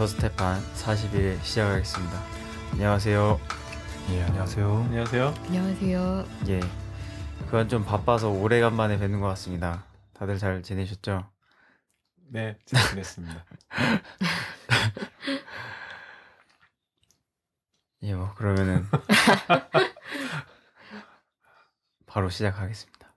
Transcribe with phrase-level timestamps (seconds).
[0.00, 2.22] 닥터 스테판 40일 시작하겠습니다.
[2.72, 3.38] 안녕하세요.
[4.12, 4.84] 예, 안녕하세요.
[4.84, 5.34] 안녕하세요.
[5.44, 6.24] 안녕하세요.
[6.48, 6.60] 예.
[7.44, 9.84] 그간 좀 바빠서 오래간만에 뵙는 것 같습니다.
[10.14, 11.28] 다들 잘 지내셨죠?
[12.30, 13.44] 네, 잘 지냈습니다.
[18.04, 18.86] 예, 뭐 그러면은
[22.06, 23.14] 바로 시작하겠습니다.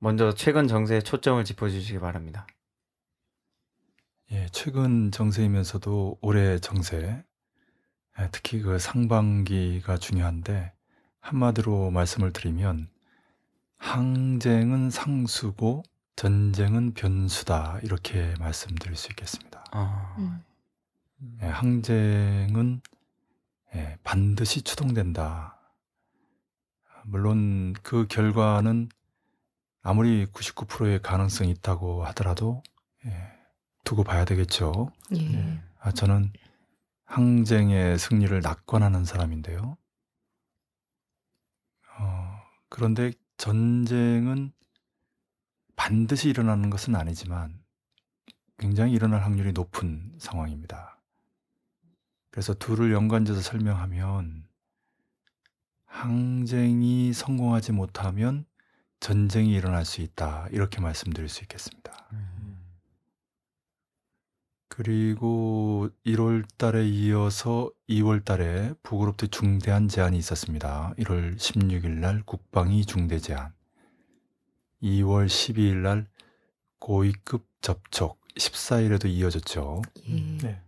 [0.00, 2.48] 먼저 최근 정세에 초점을 짚어주시기 바랍니다.
[4.32, 7.24] 예, 최근 정세이면서도 올해 정세,
[8.18, 10.72] 예, 특히 그 상반기가 중요한데
[11.20, 12.88] 한마디로 말씀을 드리면
[13.76, 15.82] 항쟁은 상수고
[16.16, 19.64] 전쟁은 변수다 이렇게 말씀드릴 수 있겠습니다.
[19.72, 20.42] 아, 음.
[21.42, 22.80] 예, 항쟁은
[23.74, 25.58] 예, 반드시 추동된다.
[27.04, 28.88] 물론 그 결과는
[29.82, 32.62] 아무리 99%의 가능성이 있다고 하더라도
[33.04, 33.33] 예,
[33.84, 34.90] 두고 봐야 되겠죠.
[35.12, 35.28] 예.
[35.28, 35.62] 네.
[35.78, 36.32] 아, 저는
[37.04, 39.76] 항쟁의 승리를 낙관하는 사람인데요.
[41.98, 44.52] 어, 그런데 전쟁은
[45.76, 47.62] 반드시 일어나는 것은 아니지만
[48.58, 50.98] 굉장히 일어날 확률이 높은 상황입니다.
[52.30, 54.48] 그래서 둘을 연관져서 설명하면
[55.86, 58.44] 항쟁이 성공하지 못하면
[58.98, 60.48] 전쟁이 일어날 수 있다.
[60.50, 61.93] 이렇게 말씀드릴 수 있겠습니다.
[64.74, 70.94] 음, 그리고 1월 달에 이어서 2월 달에 북으로부터 중대한 제안이 있었습니다.
[70.98, 73.52] 1월 16일 날 국방위 중대 제안.
[74.82, 76.06] 2월 12일 날
[76.80, 79.82] 고위급 접촉 14일에도 이어졌죠.
[80.08, 80.12] 예.
[80.42, 80.60] 네.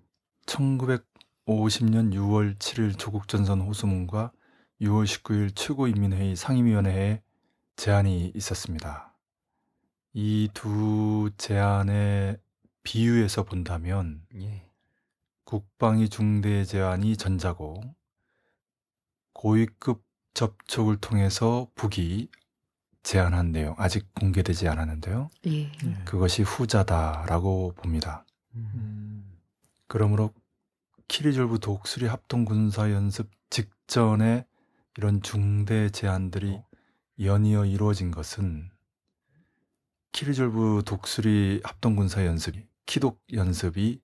[0.46, 4.30] 1950년 6월 7일 조국 전선 호수문과
[4.80, 7.22] 6월 19일 최고인민회의 상임위원회에
[7.76, 9.12] 제안이 있었습니다.
[10.14, 12.38] 이 두 제안의
[12.86, 14.64] 비유해서 본다면 예.
[15.42, 17.82] 국방위 중대 제안이 전자고
[19.32, 20.04] 고위급
[20.34, 22.28] 접촉을 통해서 북이
[23.02, 25.30] 제안한 내용 아직 공개되지 않았는데요.
[25.46, 25.72] 예.
[25.72, 26.04] 네.
[26.04, 28.24] 그것이 후자다라고 봅니다.
[28.54, 29.38] 음, 음,
[29.88, 30.32] 그러므로
[31.08, 34.46] 키리졸브 독수리 합동 군사 연습 직전에
[34.96, 36.64] 이런 중대 제안들이 어.
[37.20, 38.70] 연이어 이루어진 것은
[40.12, 44.00] 키리졸브 독수리 합동 군사 연습이 키독 연습이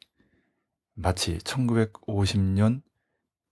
[0.94, 2.82] 마치 1950년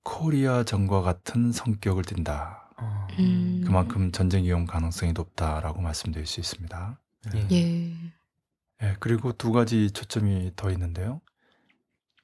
[0.02, 2.72] 코리아 전과 같은 성격을 띈다.
[2.76, 3.62] 어, 음.
[3.64, 7.00] 그만큼 전쟁 위험 가능성이 높다라고 말씀드릴 수 있습니다.
[7.34, 7.48] 예.
[7.52, 7.92] 예.
[8.82, 11.20] 예, 그리고 두 가지 초점이 더 있는데요.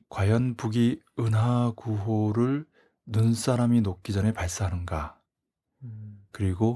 [0.08, 2.66] 과연 북이 은하 9호를
[3.06, 5.20] 눈사람이 녹기 전에 발사하는가?
[5.82, 6.74] 음, 그리고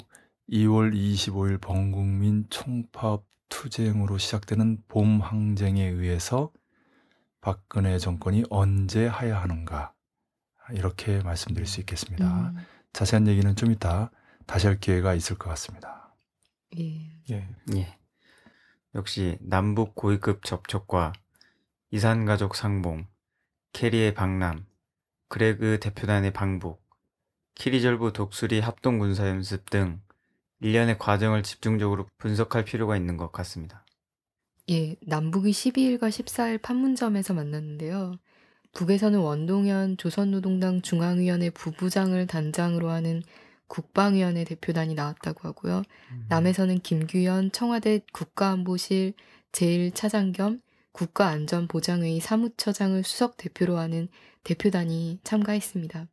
[0.50, 6.50] 2월 25일 범국민 총파업 투쟁으로 시작되는 봄 항쟁에 의해서
[7.42, 9.92] 박근혜 정권이 언제 하야하는가?
[10.72, 12.50] 이렇게 말씀드릴 수 있겠습니다.
[12.50, 12.56] 음.
[12.92, 14.10] 자세한 얘기는 좀 이따
[14.46, 16.14] 다시 할 기회가 있을 것 같습니다.
[16.78, 17.20] 예.
[17.30, 17.48] 예.
[17.74, 17.98] 예.
[18.94, 21.12] 역시 남북 고위급 접촉과
[21.90, 23.06] 이산가족 상봉,
[23.72, 24.66] 캐리의 방남,
[25.28, 26.82] 그레그 대표단의 방북,
[27.54, 30.00] 키리절부 독수리 합동군사연습 등
[30.60, 33.84] 일련의 과정을 집중적으로 분석할 필요가 있는 것 같습니다.
[34.70, 34.96] 예.
[35.02, 38.14] 남북이 12일과 14일 판문점에서 만났는데요.
[38.72, 43.22] 북에서는 원동현 조선노동당 중앙위원회 부부장을 단장으로 하는
[43.66, 45.82] 국방위원회 대표단이 나왔다고 하고요.
[46.28, 49.14] 남에서는 김규현 청와대 국가안보실
[49.52, 50.60] 제1차장 겸
[50.92, 54.08] 국가안전보장회의 사무처장을 수석 대표로 하는
[54.44, 56.06] 대표단이 참가했습니다.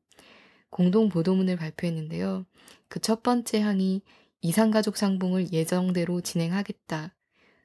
[0.70, 2.46] 공동 보도문을 발표했는데요.
[2.90, 4.02] 그 첫 번째 항이
[4.48, 7.14] 이산가족 상봉을 예정대로 진행하겠다.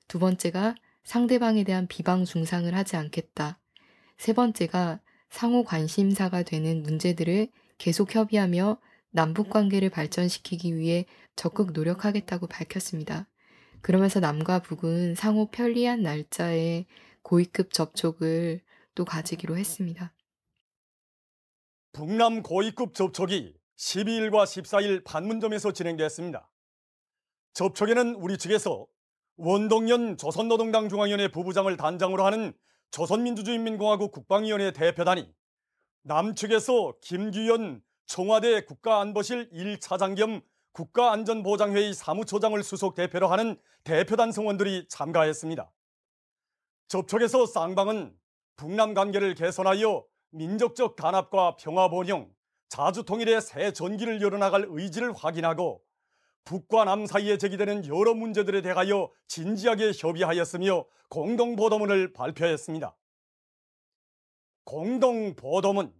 [0.09, 0.75] 두 번째가
[1.05, 3.61] 상대방에 대한 비방 중상을 하지 않겠다.
[4.19, 5.01] 세 번째가
[5.31, 8.79] 상호 관심사가 되는 문제들을 계속 협의하며
[9.11, 11.07] 남북 관계를 발전시키기 위해
[11.37, 13.29] 적극 노력하겠다고 밝혔습니다.
[13.81, 16.87] 그러면서 남과 북은 상호 편리한 날짜에
[17.23, 18.61] 고위급 접촉을
[18.97, 20.13] 또 가지기로 했습니다.
[21.93, 26.49] 북남 고위급 접촉이 12일과 14일 판문점에서 진행됐습니다.
[27.53, 28.87] 접촉에는 우리 측에서
[29.37, 32.53] 원동연 조선노동당 중앙위원회 부부장을 단장으로 하는
[32.91, 35.33] 조선민주주의인민공화국 국방위원회 대표단이
[36.03, 40.41] 남측에서 김규현 청와대 국가안보실 1차장 겸
[40.73, 45.71] 국가안전보장회의 사무처장을 수석 대표로 하는 대표단 성원들이 참가했습니다.
[46.89, 48.15] 접촉에서 쌍방은
[48.57, 52.31] 북남 관계를 개선하여 민족적 단합과 평화 번영,
[52.69, 55.83] 자주 통일의 새 전기를 열어나갈 의지를 확인하고
[56.45, 62.97] 북과 남 사이에 제기되는 여러 문제들에 대하여 진지하게 협의하였으며 공동보도문을 발표했습니다.
[64.65, 65.93] 공동보도문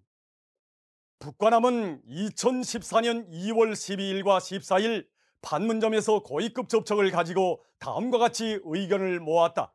[1.19, 5.07] 북과 남은 2014년 2월 12일과 14일
[5.43, 9.73] 판문점에서 고위급 접촉을 가지고 다음과 같이 의견을 모았다.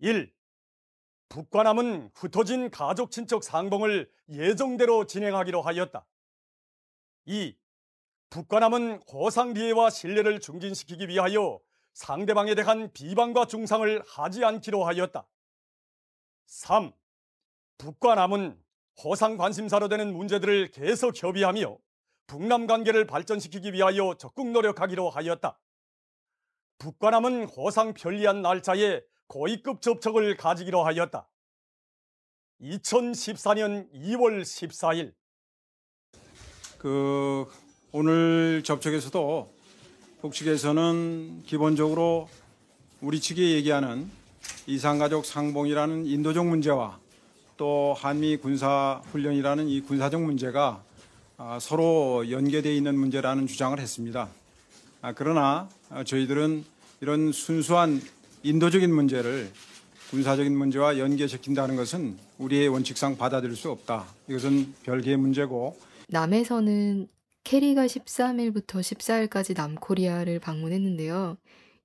[0.00, 0.32] 1.
[1.28, 6.06] 북과 남은 흩어진 가족 친척 상봉을 예정대로 진행하기로 하였다.
[7.26, 7.56] 2.
[8.30, 11.60] 북과 남은 호상비애와 신뢰를 증진시키기 위하여
[11.94, 15.26] 상대방에 대한 비방과 중상을 하지 않기로 하였다.
[16.46, 16.92] 3.
[17.78, 18.62] 북과 남은
[19.02, 21.78] 호상 관심사로 되는 문제들을 계속 협의하며
[22.26, 25.58] 북남 관계를 발전시키기 위하여 적극 노력하기로 하였다.
[26.78, 31.28] 북과 남은 호상 편리한 날짜에 고위급 접촉을 가지기로 하였다.
[32.60, 35.14] 2014년 2월 14일
[36.78, 37.46] 그
[37.90, 39.50] 오늘 접촉에서도
[40.20, 42.28] 북측에서는 기본적으로
[43.00, 44.10] 우리 측이 얘기하는
[44.66, 46.98] 이산가족 상봉이라는 인도적 문제와
[47.56, 50.82] 또 한미 군사 훈련이라는 이 군사적 문제가
[51.38, 54.28] 아, 서로 연계되어 있는 문제라는 주장을 했습니다.
[55.00, 56.64] 아, 그러나 아, 저희들은
[57.00, 58.02] 이런 순수한
[58.42, 59.50] 인도적인 문제를
[60.10, 64.06] 군사적인 문제와 연계시킨다는 것은 우리의 원칙상 받아들일 수 없다.
[64.28, 67.08] 이것은 별개의 문제고 남에서는
[67.48, 71.38] 캐리가 13일부터 14일까지 남코리아를 방문했는데요.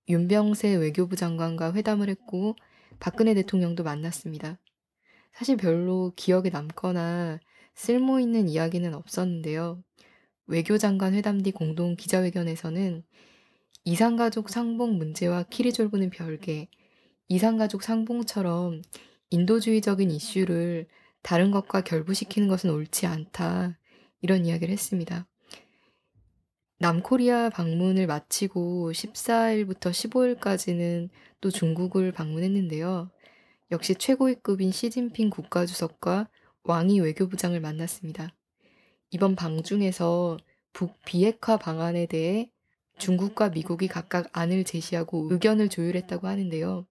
[0.09, 2.57] 윤병세 외교부 장관과 회담을 했고
[2.99, 4.59] 박근혜 대통령도 만났습니다.
[5.31, 7.39] 사실 별로 기억에 남거나
[7.75, 9.81] 쓸모 있는 이야기는 없었는데요.
[10.47, 13.01] 외교장관 회담 뒤 공동 기자회견에서는
[13.85, 16.67] 이산가족 상봉 문제와 키리졸브는 별개,
[17.29, 18.81] 이산가족 상봉처럼
[19.29, 20.87] 인도주의적인 이슈를
[21.21, 23.79] 다른 것과 결부시키는 것은 옳지 않다.
[24.19, 25.25] 이런 이야기를 했습니다.
[26.83, 31.07] 남코리아 방문을 마치고 14일부터 15일까지는
[31.39, 33.09] 또 중국을 방문했는데요.
[33.71, 36.27] 역시 최고위급인 시진핑 국가주석과
[36.63, 38.35] 왕이 외교부장을 만났습니다.
[39.11, 40.35] 이번 방중에서
[40.73, 42.51] 북 비핵화 방안에 대해
[42.97, 46.85] 중국과 미국이 각각 안을 제시하고 의견을 조율했다고 하는데요.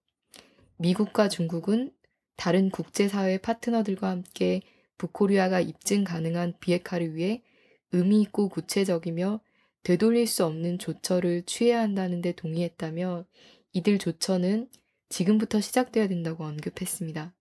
[0.77, 1.91] 미국과 중국은
[2.35, 4.63] 다른 국제사회 파트너들과 함께
[4.97, 7.43] 북코리아가 입증 가능한 비핵화를 위해
[7.91, 9.39] 의미 있고 구체적이며
[9.83, 13.25] 되돌릴 수 없는 조처를 취해야 한다는 데 동의했다며
[13.73, 14.69] 이들 조처는
[15.09, 17.33] 지금부터 시작돼야 된다고 언급했습니다.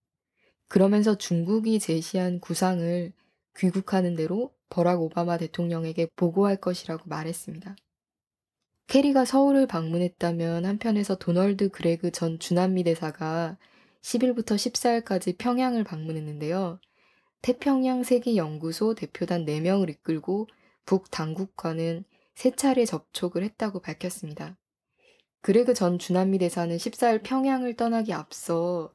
[0.69, 3.13] 그러면서 중국이 제시한 구상을
[3.59, 7.77] 귀국하는 대로 버락 오바마 대통령에게 보고할 것이라고 말했습니다.
[8.87, 13.57] 캐리가 서울을 방문했다면 한편에서 도널드 그레그 전 주남미 대사가
[14.03, 16.81] 10일부터 14일까지 평양을 방문했는데요.
[17.43, 20.49] 태평양 세계연구소 대표단 4명을 이끌고
[20.85, 24.57] 북 당국과는 세 차례 접촉을 했다고 밝혔습니다.
[25.43, 28.93] 그레그 전 주남미 대사는 14일 평양을 떠나기 앞서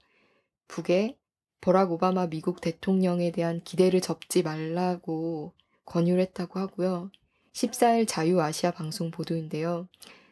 [0.67, 1.17] 북에
[1.61, 5.53] 버락 오바마 미국 대통령에 대한 기대를 접지 말라고
[5.85, 7.11] 권유를 했다고 하고요.
[7.53, 9.87] 14일 자유아시아 방송 보도인데요.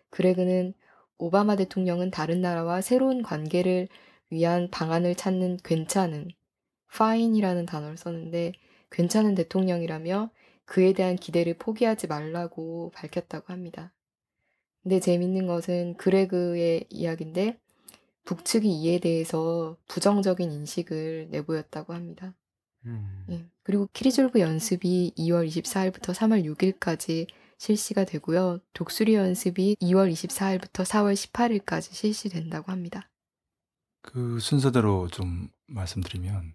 [0.09, 0.73] 그레그는
[1.17, 3.87] 오바마 대통령은 다른 나라와 새로운 관계를
[4.29, 6.29] 위한 방안을 찾는 괜찮은
[6.93, 8.53] fine이라는 단어를 썼는데
[8.91, 10.29] 괜찮은 대통령이라며
[10.65, 13.93] 그에 대한 기대를 포기하지 말라고 밝혔다고 합니다.
[14.83, 17.59] 근데 재밌는 것은 그레그의 이야기인데
[18.25, 22.35] 북측이 이에 대해서 부정적인 인식을 내보였다고 합니다.
[22.85, 23.25] 음.
[23.29, 23.45] 예.
[23.63, 28.59] 그리고 키리졸브 연습이 2월 24일부터 3월 6일까지 실시가 되고요.
[28.73, 33.09] 독수리 연습이 2월 24일부터 4월 18일까지 실시된다고 합니다.
[34.01, 36.53] 그 순서대로 좀 말씀드리면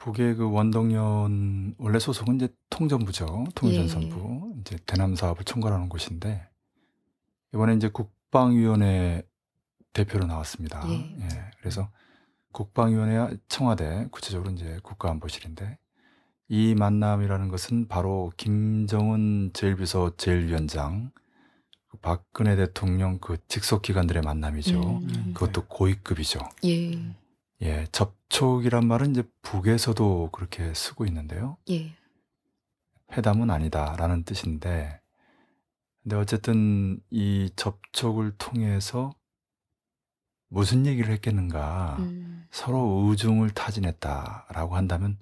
[0.00, 3.44] 북의 그 원동연 원래 소속은 이제 통전부죠.
[3.54, 6.48] 통일전선부 이제 대남 사업을 총괄하는 곳인데
[7.54, 9.22] 이번에 이제 국방위원회
[9.92, 10.82] 대표로 나왔습니다.
[10.88, 10.94] 예.
[10.94, 11.28] 예.
[11.58, 11.90] 그래서
[12.52, 15.78] 국방위원회 청와대 구체적으로 이제 국가안보실인데
[16.48, 21.10] 이 만남이라는 것은 바로 김정은 제1비서 제1위원장
[21.88, 24.80] 그 박근혜 대통령 그 직속 기관들의 만남이죠.
[24.80, 25.32] 음.
[25.34, 26.40] 그것도 고위급이죠.
[26.64, 27.19] 예.
[27.62, 31.56] 예, 접촉이란 말은 이제 북에서도 그렇게 쓰고 있는데요.
[31.70, 31.94] 예.
[33.12, 35.00] 회담은 아니다라는 뜻인데,
[36.02, 39.12] 근데 어쨌든 이 접촉을 통해서
[40.48, 42.46] 무슨 얘기를 했겠는가, 음.
[42.50, 45.18] 서로 의중을 타진했다라고 한다면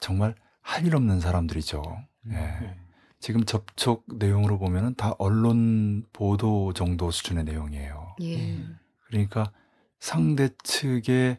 [0.00, 1.82] 정말 할 일 없는 사람들이죠.
[2.28, 2.32] 예.
[2.32, 2.78] 네.
[3.18, 8.16] 지금 접촉 내용으로 보면은 다 언론 보도 정도 수준의 내용이에요.
[8.22, 8.58] 예.
[9.06, 9.52] 그러니까
[10.00, 11.38] 상대 측의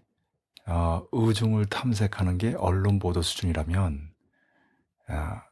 [0.65, 4.13] 어, 의중을 탐색하는 게 언론 보도 수준이라면
[5.07, 5.43] 아,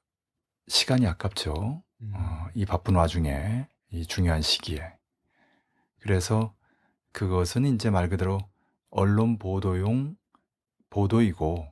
[0.67, 1.83] 시간이 아깝죠.
[2.01, 2.13] 음.
[2.15, 4.81] 어, 이 바쁜 와중에 이 중요한 시기에
[5.99, 6.53] 그래서
[7.11, 8.39] 그것은 이제 말 그대로
[8.89, 10.15] 언론 보도용
[10.89, 11.67] 보도이고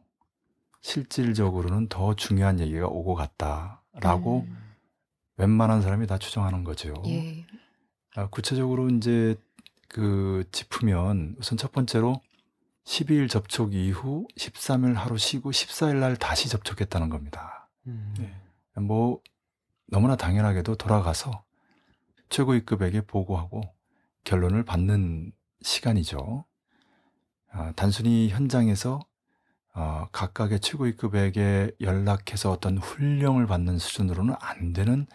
[0.81, 4.57] 실질적으로는 더 중요한 얘기가 오고 갔다라고 음.
[5.37, 6.93] 웬만한 사람이 다 추정하는 거죠.
[7.07, 7.45] 예.
[8.15, 9.35] 아, 구체적으로 이제
[9.87, 12.21] 그 짚으면 우선 첫 번째로
[12.89, 17.69] 12일 접촉 이후 13일 하루 쉬고 14일 날 다시 접촉했다는 겁니다.
[17.85, 18.15] 음.
[18.17, 18.33] 네.
[18.81, 19.21] 뭐
[19.85, 21.43] 너무나 당연하게도 돌아가서
[22.29, 23.61] 최고위급에게 보고하고
[24.23, 25.31] 결론을 받는
[25.61, 26.45] 시간이죠.
[27.51, 28.99] 아, 단순히 현장에서
[29.75, 35.05] 어, 각각의 최고위급에게 연락해서 어떤 훈령을 받는 수준으로는 안 되는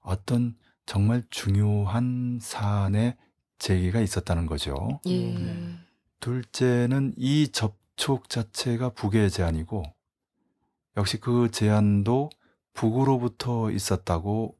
[0.00, 3.16] 어떤 정말 중요한 사안의
[3.58, 5.00] 제기가 있었다는 거죠.
[5.06, 5.32] 예.
[5.32, 5.89] 네.
[6.20, 9.82] 둘째는 이 접촉 자체가 북의 제안이고
[10.96, 12.30] 역시 그 제안도
[12.74, 14.56] 북으로부터 있었다고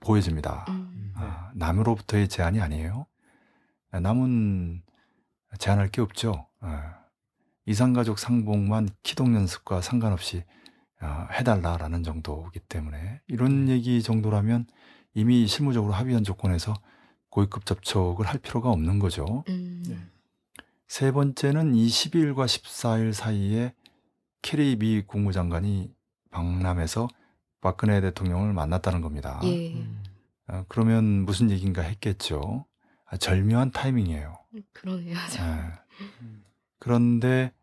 [0.00, 0.66] 보여집니다.
[0.68, 1.12] 음.
[1.14, 3.06] 아, 남으로부터의 제안이 아니에요.
[3.90, 4.82] 아, 남은
[5.58, 6.48] 제안할 게 없죠.
[6.60, 6.98] 아,
[7.66, 10.44] 이상가족 상봉만 기동 연습과 상관없이
[10.98, 14.66] 아, 해달라라는 정도이기 때문에 이런 얘기 정도라면
[15.14, 16.74] 이미 실무적으로 합의한 조건에서
[17.28, 19.44] 고위급 접촉을 할 필요가 없는 거죠.
[19.48, 19.82] 음.
[19.86, 19.96] 네.
[20.92, 23.74] 세 번째는 이 12일과 14일 사이에
[24.42, 25.90] 케리 미 국무장관이
[26.30, 27.08] 방남해서
[27.62, 29.40] 박근혜 대통령을 만났다는 겁니다.
[29.44, 29.72] 예.
[29.72, 30.02] 음.
[30.48, 32.66] 어, 그러면 무슨 얘기인가 했겠죠.
[33.06, 34.36] 아, 절묘한 타이밍이에요.
[34.74, 35.16] 그러네요.
[35.30, 35.42] 저.
[35.42, 35.72] 예.
[36.20, 36.44] 음.
[36.78, 37.54] 그런데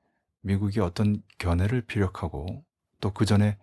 [0.42, 2.66] 미국이 어떤 견해를 피력하고
[3.00, 3.60] 또 그 전에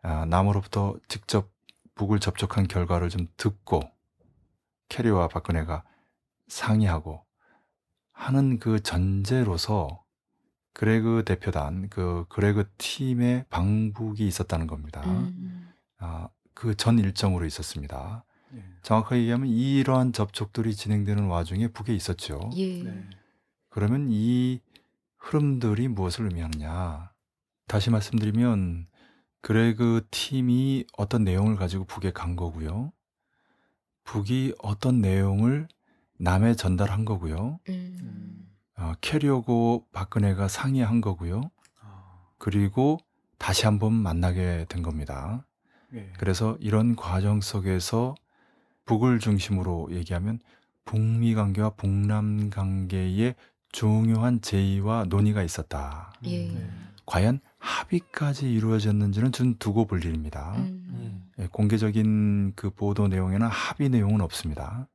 [0.00, 1.52] 아, 남으로부터 직접
[1.96, 3.82] 북을 접촉한 결과를 좀 듣고
[4.88, 5.84] 케리와 박근혜가
[6.48, 7.26] 상의하고
[8.12, 10.02] 하는 그 전제로서
[10.74, 15.02] 그레그 대표단 그 그레그 팀의 방북이 있었다는 겁니다.
[15.04, 15.70] 음.
[15.98, 18.24] 아, 그 전 일정으로 있었습니다.
[18.50, 18.62] 네.
[18.82, 22.50] 정확하게 얘기하면 이러한 접촉들이 진행되는 와중에 북에 있었죠.
[22.56, 22.82] 예.
[22.82, 23.04] 네.
[23.70, 24.60] 그러면 이
[25.18, 27.10] 흐름들이 무엇을 의미하느냐?
[27.66, 28.86] 다시 말씀드리면
[29.40, 32.92] 그레그 팀이 어떤 내용을 가지고 북에 간 거고요.
[34.04, 35.68] 북이 어떤 내용을
[36.18, 37.58] 남에 전달한 거고요.
[37.68, 37.98] 음.
[38.00, 38.48] 음.
[38.76, 41.42] 어, 캐리어고 박근혜가 상의한 거고요.
[41.80, 42.18] 아.
[42.38, 42.98] 그리고
[43.38, 45.46] 다시 한번 만나게 된 겁니다.
[45.90, 46.12] 네.
[46.18, 48.14] 그래서 이런 과정 속에서
[48.84, 50.40] 북을 중심으로 얘기하면
[50.84, 53.34] 북미 관계와 북남 관계의
[53.70, 56.12] 중요한 제의와 논의가 있었다.
[56.24, 56.48] 예.
[56.48, 56.70] 네.
[57.06, 60.54] 과연 합의까지 이루어졌는지는 좀 두고 볼 일입니다.
[60.56, 60.86] 음.
[60.88, 61.30] 음.
[61.38, 64.88] 예, 공개적인 그 보도 내용에는 합의 내용은 없습니다.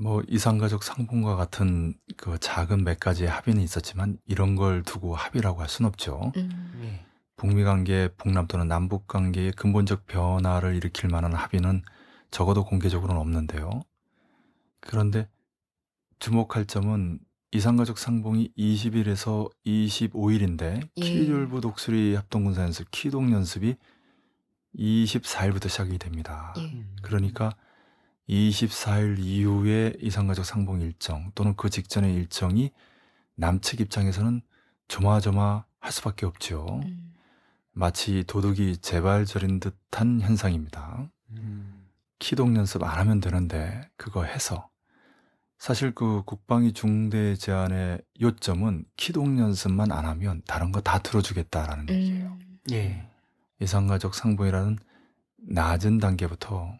[0.00, 5.68] 뭐 이상가족 상봉과 같은 그 작은 몇 가지의 합의는 있었지만 이런 걸 두고 합의라고 할
[5.68, 6.32] 수는 없죠.
[6.36, 6.72] 음.
[6.82, 7.04] 예.
[7.36, 11.82] 북미 관계, 북남 또는 남북 관계의 근본적 변화를 일으킬 만한 합의는
[12.30, 13.82] 적어도 공개적으로는 없는데요.
[14.80, 15.28] 그런데
[16.18, 17.18] 주목할 점은
[17.52, 21.00] 이상가족 상봉이 20일에서 25일인데 예.
[21.00, 23.76] 키졸부 독수리 합동군사 연습 키동 연습이
[24.74, 26.54] 24일부터 시작이 됩니다.
[26.56, 26.62] 예.
[26.62, 26.96] 음.
[27.02, 27.54] 그러니까
[28.30, 32.70] 24일 이후에 이상가족 상봉 일정 또는 그 직전의 일정이
[33.34, 34.40] 남측 입장에서는
[34.88, 36.80] 조마조마할 수밖에 없죠.
[36.84, 37.14] 음.
[37.72, 41.10] 마치 도둑이 재발절인 듯한 현상입니다.
[41.30, 41.88] 음.
[42.18, 44.68] 키동 연습 안 하면 되는데 그거 해서
[45.58, 52.38] 사실 그 국방위 중대 제안의 요점은 키동 연습만 안 하면 다른 거 다 들어주겠다라는 얘기예요.
[52.40, 52.58] 음.
[52.72, 53.06] 예.
[53.60, 54.78] 이상가족 상봉이라는
[55.38, 56.74] 낮은 단계부터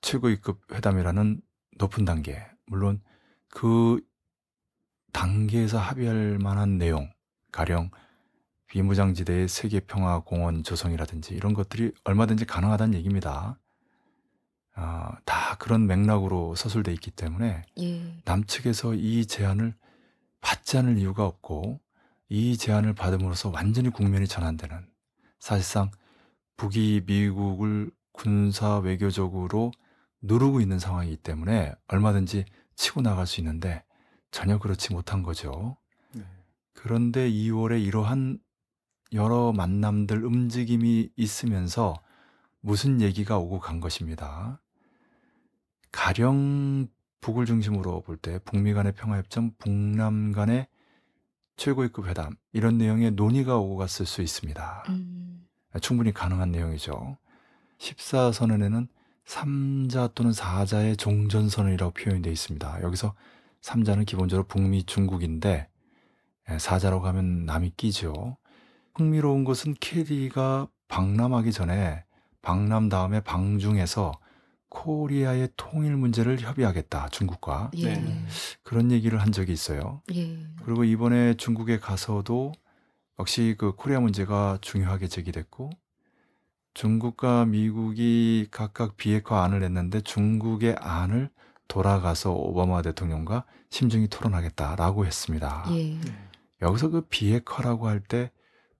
[0.00, 1.40] 최고위급 회담이라는
[1.78, 3.00] 높은 단계 물론
[3.48, 4.00] 그
[5.12, 7.10] 단계에서 합의할 만한 내용
[7.52, 7.90] 가령
[8.68, 13.58] 비무장지대의 세계평화공원 조성이라든지 이런 것들이 얼마든지 가능하다는 얘기입니다.
[14.74, 18.22] 아, 다 그런 맥락으로 서술돼 있기 때문에 예.
[18.24, 19.74] 남측에서 이 제안을
[20.40, 21.80] 받지 않을 이유가 없고
[22.28, 24.86] 이 제안을 받음으로써 완전히 국면이 전환되는
[25.40, 25.90] 사실상
[26.56, 29.72] 북이 미국을 군사 외교적으로
[30.20, 32.44] 누르고 있는 상황이기 때문에 얼마든지
[32.76, 33.84] 치고 나갈 수 있는데
[34.30, 35.76] 전혀 그렇지 못한 거죠.
[36.12, 36.22] 네.
[36.74, 38.38] 그런데 2월에 이러한
[39.12, 41.94] 여러 만남들 움직임이 있으면서
[42.60, 44.60] 무슨 얘기가 오고 간 것입니다.
[45.92, 46.88] 가령
[47.20, 50.68] 북을 중심으로 볼 때 북미 간의 평화협정, 북남 간의
[51.56, 54.84] 최고위급 회담 이런 내용의 논의가 오고 갔을 수 있습니다.
[54.90, 55.46] 음.
[55.80, 57.18] 충분히 가능한 내용이죠.
[57.78, 58.88] 10.4선언에는
[59.28, 62.82] 3자 또는 4자의 종전선언이라고 표현이 되어 있습니다.
[62.82, 63.14] 여기서
[63.60, 65.68] 3자는 기본적으로 북미 중국인데
[66.46, 68.38] 4자라고 하면 남이 끼죠.
[68.94, 72.04] 흥미로운 것은 케리가 방남하기 전에
[72.40, 74.12] 방남 다음에 방중에서
[74.70, 77.94] 코리아의 통일 문제를 협의하겠다 중국과 예.
[77.94, 78.24] 네.
[78.62, 80.02] 그런 얘기를 한 적이 있어요.
[80.14, 80.38] 예.
[80.62, 82.52] 그리고 이번에 중국에 가서도
[83.18, 85.70] 역시 그 코리아 문제가 중요하게 제기됐고
[86.78, 91.28] 중국과 미국이 각각 비핵화 안을 냈는데 중국의 안을
[91.66, 95.64] 돌아가서 오바마 대통령과 심중히 토론하겠다라고 했습니다.
[95.72, 95.98] 예.
[96.62, 98.30] 여기서 그 비핵화라고 할 때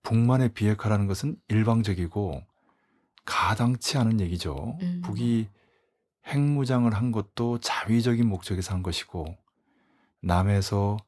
[0.05, 2.41] 북만의 비핵화라는 것은 일방적이고
[3.25, 4.79] 가당치 않은 얘기죠.
[4.81, 5.01] 음.
[5.03, 5.49] 북이
[6.29, 9.27] 핵무장을 한 것도 자위적인 목적에서 한 것이고
[10.21, 10.99] 남에서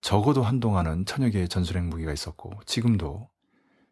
[0.00, 3.28] 적어도 한동안은 천여 개의 전술핵 무기가 있었고 지금도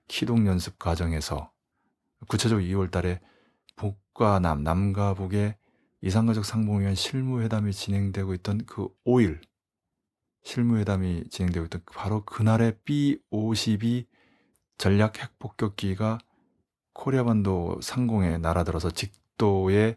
[0.06, 1.50] 기동 연습 과정에서
[2.26, 3.20] 구체적으로 2월 달에
[3.76, 5.56] 북과 남, 남과 북의
[6.00, 9.40] 이상가족 상봉을 위한 실무회담이 진행되고 있던 그 5일
[10.42, 14.06] 실무회담이 진행되고 있던 바로 그날의 B-52
[14.78, 16.18] 전략 핵폭격기가
[16.92, 19.96] 코리아 반도 상공에 날아들어서 직도에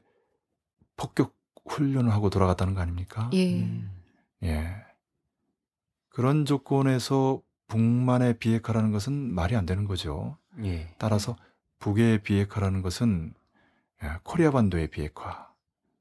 [0.98, 1.36] 폭격
[1.68, 3.30] 훈련을 하고 돌아갔다는 거 아닙니까?
[3.34, 3.62] 예.
[3.62, 3.92] 음.
[4.44, 4.76] 예.
[6.10, 10.38] 그런 조건에서 북만의 비핵화라는 것은 말이 안 되는 거죠.
[10.64, 10.94] 예.
[10.98, 11.36] 따라서
[11.82, 13.34] 북의 비핵화라는 것은
[14.04, 15.52] 예, 코리아 반도의 비핵화,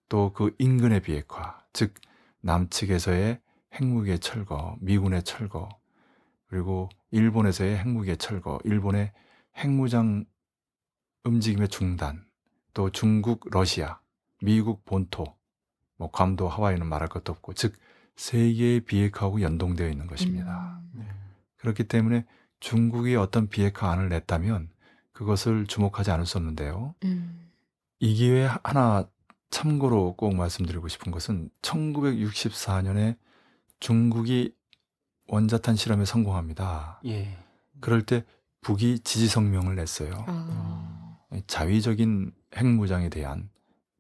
[0.09, 1.95] 또 그 인근의 비핵화, 즉
[2.43, 3.41] 남측에서의
[3.75, 5.69] 핵무기의 철거, 미군의 철거,
[6.47, 9.13] 그리고 일본에서의 핵무기의 철거, 일본의
[9.57, 10.27] 핵무장
[11.25, 12.27] 움직임의 중단,
[12.75, 14.01] 또 중국, 러시아,
[14.43, 15.25] 미국 본토,
[15.97, 17.75] 뭐 괌도 하와이는 말할 것도 없고, 즉
[18.17, 20.81] 세계의 비핵화하고 연동되어 있는 것입니다.
[20.95, 21.01] 음.
[21.01, 21.09] 네.
[21.57, 22.27] 그렇기 때문에
[22.59, 24.69] 중국이 어떤 비핵화 안을 냈다면
[25.21, 26.95] 그것을 주목하지 않을 수 없는데요.
[27.05, 27.51] 음.
[27.99, 29.07] 이 기회에 하나
[29.51, 33.19] 참고로 꼭 말씀드리고 싶은 것은 1964년에
[33.81, 34.55] 중국이
[35.29, 37.03] 원자탄 실험에 성공합니다.
[37.05, 37.37] 예.
[37.81, 38.25] 그럴 때
[38.63, 40.25] 북이 지지 성명을 냈어요.
[40.27, 41.19] 아.
[41.47, 43.51] 자위적인 핵무장에 대한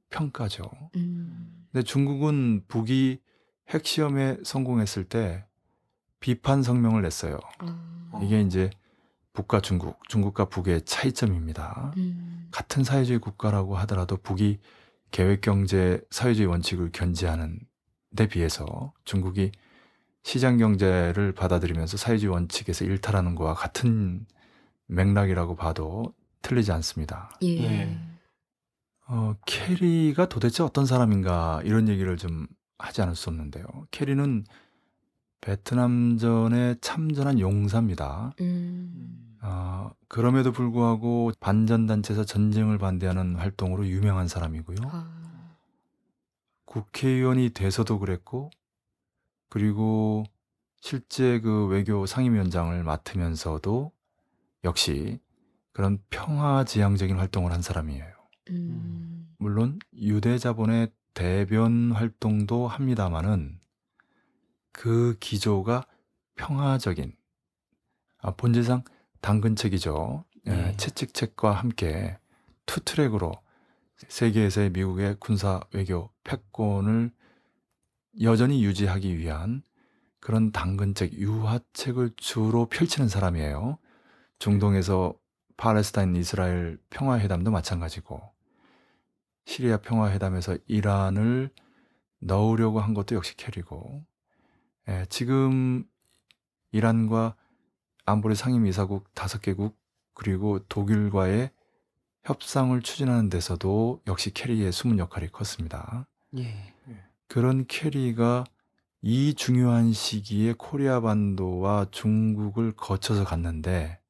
[0.09, 0.70] 평가죠.
[0.96, 1.66] 음.
[1.70, 3.20] 근데 중국은 북이
[3.68, 5.44] 핵시험에 성공했을 때
[6.18, 7.38] 비판 성명을 냈어요.
[7.59, 8.20] 아.
[8.22, 8.70] 이게 이제
[9.32, 11.92] 북과 중국, 중국과 북의 차이점입니다.
[11.96, 12.48] 음.
[12.50, 14.58] 같은 사회주의 국가라고 하더라도 북이
[15.10, 17.60] 계획 경제 사회주의 원칙을 견지하는
[18.14, 19.52] 데 비해서 중국이
[20.22, 24.26] 시장 경제를 받아들이면서 사회주의 원칙에서 일탈하는 것과 같은
[24.86, 26.12] 맥락이라고 봐도
[26.42, 27.30] 틀리지 않습니다.
[27.42, 27.60] 예.
[27.60, 27.98] 네.
[29.06, 32.46] 어, 캐리가 도대체 어떤 사람인가 이런 얘기를 좀
[32.78, 33.64] 하지 않을 수 없는데요.
[33.90, 34.44] 캐리는
[35.40, 38.35] 베트남전에 참전한 용사입니다.
[38.40, 39.37] 음.
[39.40, 44.79] 아, 그럼에도 불구하고 반전단체에서 전쟁을 반대하는 활동으로 유명한 사람이고요.
[44.85, 45.57] 아.
[46.66, 48.50] 국회의원이 돼서도 그랬고,
[49.48, 50.24] 그리고
[50.81, 53.92] 실제 그 외교 상임위원장을 맡으면서도
[54.64, 55.20] 역시
[55.72, 58.12] 그런 평화지향적인 활동을 한 사람이에요.
[58.50, 59.35] 음.
[59.38, 63.59] 물론 유대자본의 대변 활동도 합니다마는
[64.72, 65.87] 그 기조가
[66.37, 67.14] 평화적인
[68.18, 68.85] 아, 본질상
[69.20, 70.24] 당근책이죠.
[70.46, 70.76] 예, 네.
[70.76, 72.18] 채찍책과 함께
[72.66, 73.33] 투트랙으로
[74.09, 77.11] 세계에서의 미국의 군사 외교 패권을
[78.22, 79.62] 여전히 유지하기 위한
[80.20, 83.78] 그런 당근책, 유화책을 주로 펼치는 사람이에요.
[84.38, 85.14] 중동에서
[85.56, 88.20] 팔레스타인 이스라엘 평화회담도 마찬가지고
[89.44, 91.50] 시리아 평화회담에서 이란을
[92.20, 94.04] 넣으려고 한 것도 역시 캐리고
[94.90, 95.85] 예, 지금
[96.72, 97.37] 이란과
[98.07, 99.79] 안보리 상임이사국 다섯 개국
[100.14, 101.50] 그리고 독일과의
[102.24, 106.09] 협상을 추진하는 데서도 역시 케리의 숨은 역할이 컸습니다.
[106.38, 106.74] 예.
[107.29, 108.44] 그런 케리가
[109.00, 114.00] 이 중요한 시기에 코리아 반도와 중국을 거쳐서 갔는데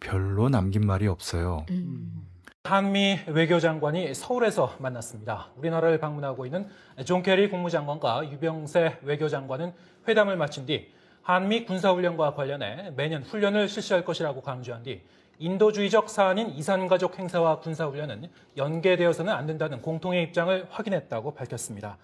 [0.00, 1.64] 별로 남긴 말이 없어요.
[1.70, 2.26] 음.
[2.64, 5.48] 한미 외교장관이 서울에서 만났습니다.
[5.56, 6.68] 우리나라를 방문하고 있는
[7.06, 9.72] 존 케리 국무장관과 윤병세 외교장관은
[10.06, 10.90] 회담을 마친 뒤
[11.22, 15.00] 한미 군사훈련과 관련해 매년 훈련을 실시할 것이라고 강조한 뒤
[15.38, 21.96] 인도주의적 사안인 이산가족 행사와 군사훈련은 연계되어서는 안 된다는 공통의 입장을 확인했다고 밝혔습니다.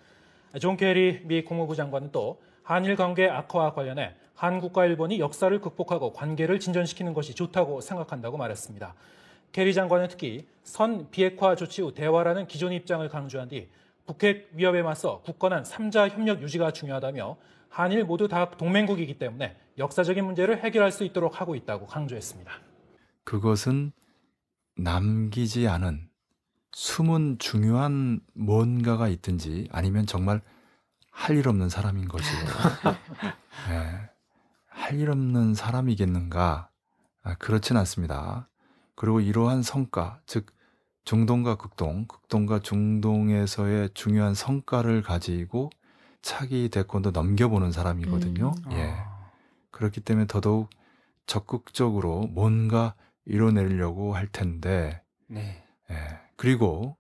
[0.60, 6.60] 존 케리 미 국무부 장관은 또 한일 관계 악화와 관련해 한국과 일본이 역사를 극복하고 관계를
[6.60, 8.94] 진전시키는 것이 좋다고 생각한다고 말했습니다.
[9.52, 13.68] 케리 장관은 특히 선 비핵화 조치 후 대화라는 기존 입장을 강조한 뒤
[14.06, 17.36] 북핵 위협에 맞서 굳건한 3자 협력 유지가 중요하다며
[17.76, 22.50] 한일 모두 다 동맹국이기 때문에 역사적인 문제를 해결할 수 있도록 하고 있다고 강조했습니다.
[23.24, 23.92] 그것은
[24.76, 26.08] 남기지 않은
[26.72, 30.40] 숨은 중요한 뭔가가 있든지 아니면 정말
[31.10, 32.44] 할 일 없는 사람인 것이에요.
[34.68, 36.70] 할일 없는 사람이겠는가?
[37.24, 38.48] 아, 그렇진 않습니다.
[38.94, 40.46] 그리고 이러한 성과, 즉
[41.04, 45.68] 중동과 극동, 극동과 중동에서의 중요한 성과를 가지고
[46.26, 48.52] 차기 대권도 넘겨보는 사람이거든요.
[48.66, 48.72] 음.
[48.72, 48.94] 예.
[48.96, 49.30] 아.
[49.70, 50.70] 그렇기 때문에 더더욱
[51.26, 55.62] 적극적으로 뭔가 이뤄내려고 할 텐데, 네.
[55.88, 55.94] 예.
[56.34, 56.96] 그리고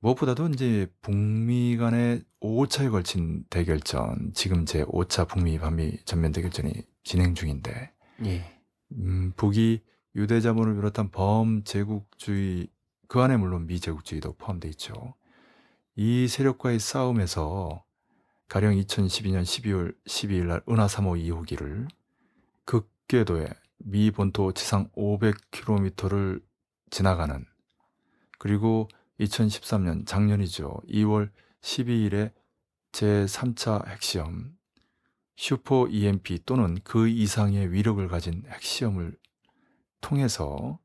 [0.00, 6.72] 무엇보다도 이제 북미 간의 5차에 걸친 대결전, 지금 제 5차 북미 반미 전면 대결전이
[7.04, 7.92] 진행 중인데,
[8.24, 8.60] 예.
[8.92, 9.82] 음, 북이
[10.16, 12.68] 유대 자본을 비롯한 범제국주의,
[13.08, 15.14] 그 안에 물론 미제국주의도 포함되어 있죠.
[15.96, 17.84] 이 세력과의 싸움에서
[18.48, 21.86] 가령 2012년 12월 12일 날 은하 3호 2호기를
[22.64, 26.42] 극궤도에 미 본토 지상 500km를
[26.88, 27.44] 지나가는
[28.38, 28.88] 그리고
[29.20, 30.80] 2013년 작년이죠.
[30.88, 31.30] 2월
[31.60, 32.32] 12일에
[32.92, 34.56] 제3차 핵시험
[35.36, 39.18] 슈퍼 EMP 또는 그 이상의 위력을 가진 핵시험을
[40.00, 40.78] 통해서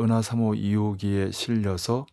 [0.00, 2.06] 은하 3호 2호기에 실려서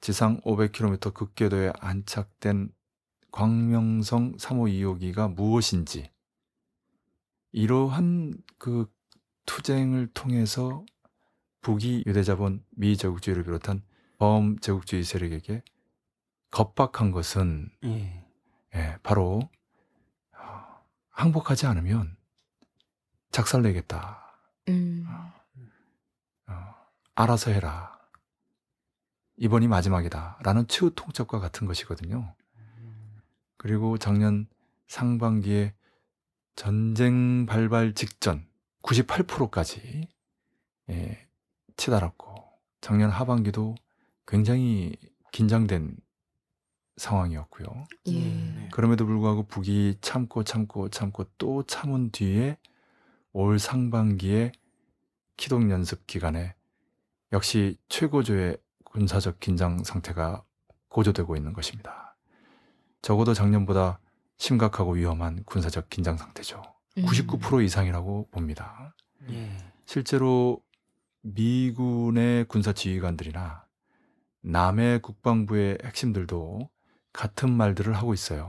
[0.00, 2.70] 지상 500km 극궤도에 안착된
[3.36, 6.10] 광명성 3호 2호기가 무엇인지
[7.52, 8.90] 이러한 그
[9.44, 10.86] 투쟁을 통해서
[11.60, 13.82] 북이 유대자본 미제국주의를 비롯한
[14.16, 15.62] 범제국주의 세력에게
[16.50, 18.24] 겁박한 것은 예.
[18.74, 19.42] 예, 바로
[20.32, 22.16] 어, 항복하지 않으면
[23.32, 24.34] 작살내겠다.
[24.70, 25.06] 음.
[26.46, 26.74] 어,
[27.14, 28.00] 알아서 해라.
[29.36, 30.38] 이번이 마지막이다.
[30.42, 32.34] 라는 최후 통첩과 같은 것이거든요.
[33.56, 34.46] 그리고 작년
[34.88, 35.74] 상반기에
[36.54, 38.46] 전쟁 발발 직전
[38.82, 40.08] 98%까지
[40.90, 41.26] 예,
[41.76, 42.34] 치달았고
[42.80, 43.74] 작년 하반기도
[44.26, 44.96] 굉장히
[45.32, 45.96] 긴장된
[46.96, 47.66] 상황이었고요.
[48.06, 48.12] 예.
[48.12, 48.68] 네.
[48.72, 52.56] 그럼에도 불구하고 북이 참고 참고 참고 또 참은 뒤에
[53.32, 54.52] 올 상반기에
[55.36, 56.54] 기동 연습 기간에
[57.32, 60.42] 역시 최고조의 군사적 긴장 상태가
[60.88, 62.05] 고조되고 있는 것입니다.
[63.06, 64.00] 적어도 작년보다
[64.36, 66.60] 심각하고 위험한 군사적 긴장 상태죠.
[66.98, 67.04] 음.
[67.04, 68.96] 99% 이상이라고 봅니다.
[69.30, 69.56] 예.
[69.84, 70.60] 실제로
[71.22, 73.64] 미군의 군사 지휘관들이나
[74.40, 76.68] 남의 국방부의 핵심들도
[77.12, 78.48] 같은 말들을 하고 있어요.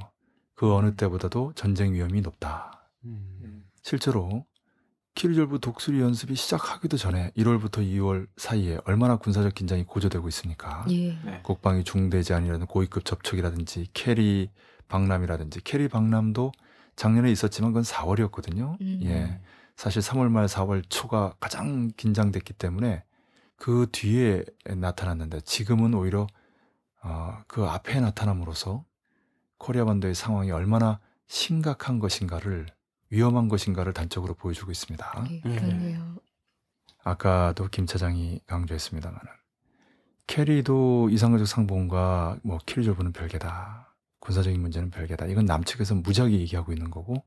[0.56, 2.90] 그 어느 때보다도 전쟁 위험이 높다.
[3.06, 3.64] 음.
[3.84, 4.47] 실제로
[5.18, 10.86] 키리졸브 독수리 연습이 시작하기도 전에 1월부터 2월 사이에 얼마나 군사적 긴장이 고조되고 있습니까?
[10.92, 11.18] 예.
[11.26, 11.40] 네.
[11.42, 14.52] 국방위 중대 제안이라든 고위급 접촉이라든지 케리
[14.88, 16.52] 방남이라든지 케리 방남도
[16.96, 18.80] 작년에 있었지만 그건 4월이었거든요.
[18.80, 19.00] 음.
[19.06, 19.40] 예.
[19.76, 23.04] 사실 3월 말 4월 초가 가장 긴장됐기 때문에
[23.56, 26.28] 그 뒤에 나타났는데 지금은 오히려
[27.02, 28.86] 어, 그 앞에 나타남으로써
[29.58, 32.68] 코리아 반도의 상황이 얼마나 심각한 것인가를
[33.10, 35.26] 위험한 것인가를 단적으로 보여주고 있습니다.
[35.32, 36.18] 예, 그러네요.
[37.04, 39.32] 아까도 김 차장이 강조했습니다만은
[40.28, 43.96] 캐리도 이상가족 상봉과 뭐 키르졸브는 별개다.
[44.20, 45.26] 군사적인 문제는 별개다.
[45.28, 47.24] 이건 남측에서 무지하게 얘기하고 있는 거고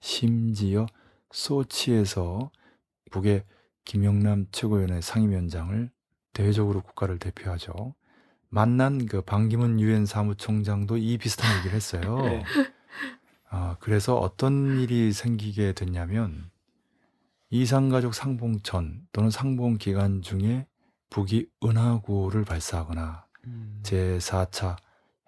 [0.00, 0.86] 심지어
[1.32, 2.50] 소치에서
[3.10, 3.44] 북의
[3.84, 5.90] 김영남 최고위원회 상임위원장을
[6.32, 7.94] 대외적으로 국가를 대표하죠.
[8.48, 12.18] 만난 그 반기문 유엔 사무총장도 이 비슷한 얘기를 했어요.
[12.22, 12.44] 네.
[13.58, 16.50] 아, 그래서 어떤 일이 생기게 됐냐면
[17.48, 20.66] 이상가족 상봉 전 또는 상봉 기간 중에
[21.08, 23.80] 북이 은하구를 발사하거나 음.
[23.82, 24.76] 제4차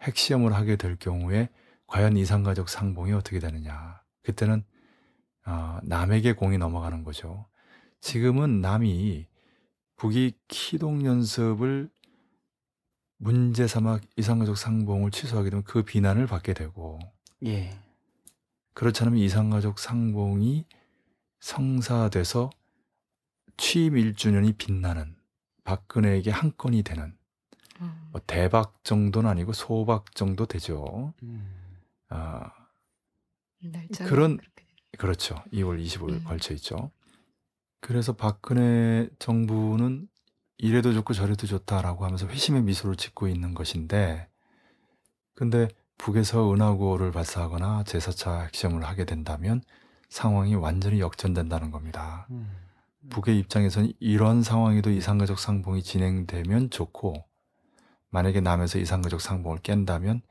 [0.03, 1.49] 핵시험을 하게 될 경우에
[1.87, 4.03] 과연 이상가족 상봉이 어떻게 되느냐.
[4.23, 4.63] 그때는
[5.47, 7.47] 어, 남에게 공이 넘어가는 거죠.
[8.03, 9.27] 지금은 남이
[9.97, 11.89] 북이 키동 연습을
[13.17, 16.99] 문제 삼아 이상가족 상봉을 취소하게 되면 그 비난을 받게 되고
[17.47, 17.88] 예.
[18.79, 20.65] 그렇지 않으면 이상가족 상봉이
[21.41, 22.49] 성사돼서
[23.57, 25.17] 취임 1주년이 빛나는
[25.65, 27.13] 박근혜에게 한 건이 되는
[27.81, 28.09] 어.
[28.13, 31.13] 뭐 대박 정도는 아니고 소박 정도 되죠.
[31.25, 31.81] 음.
[32.09, 32.53] 아,
[34.07, 34.39] 그런-.
[34.97, 35.35] 그렇죠.
[35.53, 36.25] 2월 25일 음.
[36.25, 36.93] 걸쳐 있죠.
[37.81, 40.09] 그래서 박근혜 정부는
[40.57, 44.29] 이래도 좋고 저래도 좋다라고 하면서 회심의 미소를 짓고 있는 것인데,
[45.35, 45.67] 근데
[45.99, 49.63] 북에서 은하구호를 발사하거나 제4차 핵시험을 하게 된다면
[50.09, 52.27] 상황이 완전히 역전된다는 겁니다.
[52.31, 52.51] 음.
[53.11, 57.25] 북의 입장에서는 이런 상황에도 이상가족 상봉이 진행되면 좋고,
[58.11, 60.23] 만약에 남에서 이상가족 상봉을 깬다면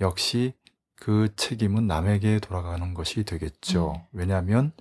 [0.00, 0.54] 역시
[0.94, 3.94] 그 책임은 남에게 돌아가는 것이 되겠죠.
[3.96, 4.02] 음.
[4.12, 4.72] 왜냐하면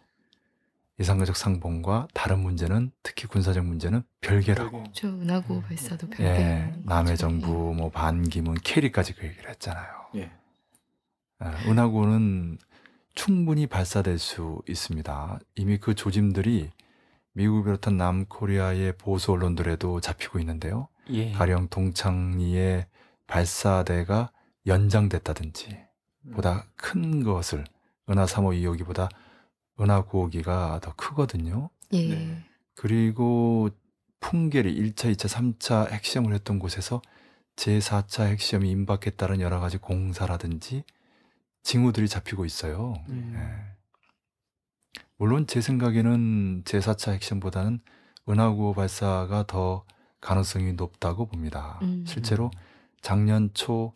[0.97, 4.71] 이상가족 상봉과 다른 문제는 특히 군사적 문제는 별개라고.
[4.71, 4.91] 별개.
[4.93, 6.23] 저 은하구 발사도 별개.
[6.23, 9.91] 예, 남의 정부, 뭐 반기문, 캐리까지 그 얘기를 했잖아요.
[10.15, 10.31] 예.
[11.39, 12.57] 아, 은하구는
[13.13, 15.39] 충분히 발사될 수 있습니다.
[15.55, 16.71] 이미 그 조짐들이
[17.33, 20.87] 미국 비롯한 남코리아의 보수 언론들에도 잡히고 있는데요.
[21.09, 21.33] 예.
[21.33, 22.87] 가령 동창리의
[23.27, 24.31] 발사대가
[24.65, 25.77] 연장됐다든지
[26.33, 27.65] 보다 큰 것을
[28.09, 29.09] 은하 3호 2호기보다
[29.79, 31.69] 은하 9호기가 더 크거든요.
[31.93, 32.07] 예.
[32.07, 32.43] 네.
[32.75, 33.69] 그리고
[34.19, 37.01] 풍계리 1차, 2차, 3차 핵시험을 했던 곳에서
[37.55, 40.83] 제4차 핵시험이 임박했다는 여러 가지 공사라든지
[41.63, 42.95] 징후들이 잡히고 있어요.
[43.09, 43.33] 음.
[43.35, 43.75] 예.
[45.17, 47.79] 물론 제 생각에는 제4차 핵시험보다는
[48.27, 49.85] 은하구호 발사가 더
[50.19, 51.79] 가능성이 높다고 봅니다.
[51.83, 52.03] 음.
[52.07, 52.51] 실제로
[53.01, 53.93] 작년 초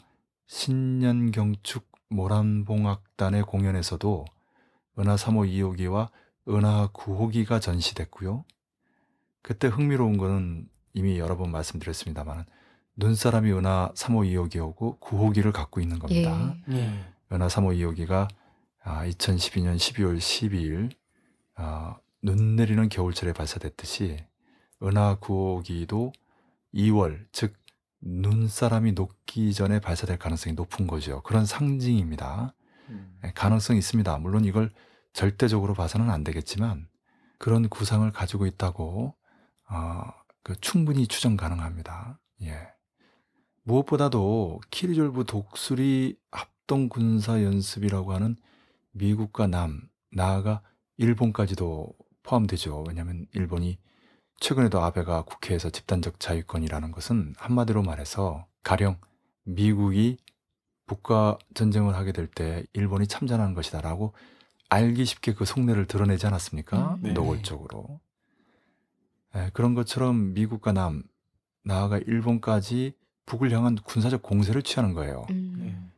[0.48, 4.26] 신년경축 모란봉악단의 공연에서도
[5.00, 6.10] 은하 3호 2호기와
[6.50, 8.44] 은하 9호기가 전시됐고요.
[9.42, 12.46] 그때 흥미로운 거는 이미 여러 번 말씀드렸습니다만
[12.98, 16.56] 눈사람이 은하 3호 2호기하고 9호기를 갖고 있는 겁니다.
[16.72, 16.76] 예.
[16.76, 17.06] 예.
[17.32, 18.28] 연하 3호 2호기가
[18.84, 20.92] 아, 2012년 12월 12일
[21.56, 24.18] 아, 눈 내리는 겨울철에 발사됐듯이
[24.84, 26.12] 은하 9호기도
[26.74, 27.54] 2월 즉
[28.02, 31.22] 눈사람이 녹기 전에 발사될 가능성이 높은 거죠.
[31.22, 32.54] 그런 상징입니다.
[32.90, 33.20] 음.
[33.26, 34.18] 예, 가능성이 있습니다.
[34.20, 34.72] 물론 이걸
[35.20, 36.88] 절대적으로 봐서는 안 되겠지만
[37.40, 39.14] 그런 구상을 가지고 있다고
[39.70, 40.04] 어,
[40.44, 42.22] 그 충분히 추정 가능합니다.
[42.44, 42.70] 예.
[43.64, 48.38] 무엇보다도 키리졸브 독수리 합동 군사 연습이라고 하는
[48.92, 50.62] 미국과 남, 나아가
[50.96, 52.86] 일본까지도 포함되죠.
[52.88, 53.78] 왜냐하면 일본이
[54.40, 58.98] 최근에도 아베가 국회에서 집단적 자유권이라는 것은 한마디로 말해서 가령
[59.44, 60.18] 미국이
[60.86, 64.14] 북과 전쟁을 하게 될 때 일본이 참전하는 것이다라고
[64.70, 66.96] 알기 쉽게 그 속내를 드러내지 않았습니까?
[66.96, 67.14] 음, 네.
[67.14, 68.00] 노골적으로.
[69.36, 71.04] 예, 그런 것처럼 미국과 남,
[71.64, 72.94] 나아가 일본까지
[73.26, 75.26] 북을 향한 군사적 공세를 취하는 거예요.
[75.30, 75.56] 음.
[75.62, 75.90] 예.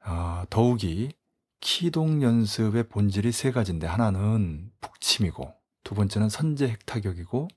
[0.00, 1.12] 아, 더욱이
[1.60, 7.48] 키동 연습의 본질이 세 가지인데 하나는 북침이고 두 번째는 선제 핵타격이고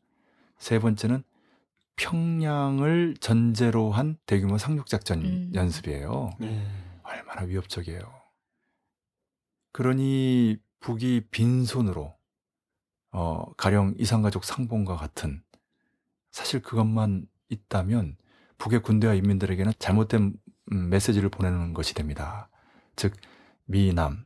[0.57, 1.23] 세 번째는
[1.97, 5.51] 평양을 전제로 한 대규모 상륙 작전 음.
[5.53, 6.31] 연습이에요.
[6.41, 6.67] 예.
[7.03, 8.26] 얼마나 위협적이에요.
[9.77, 12.17] 그러니 북이 빈손으로
[13.11, 15.43] 어, 가령 이산가족 상봉과 같은
[16.31, 18.17] 사실 그것만 있다면
[18.57, 20.33] 북의 군대와 인민들에게는 잘못된
[20.71, 22.49] 음, 메시지를 보내는 것이 됩니다.
[22.95, 23.13] 즉
[23.65, 24.25] 미남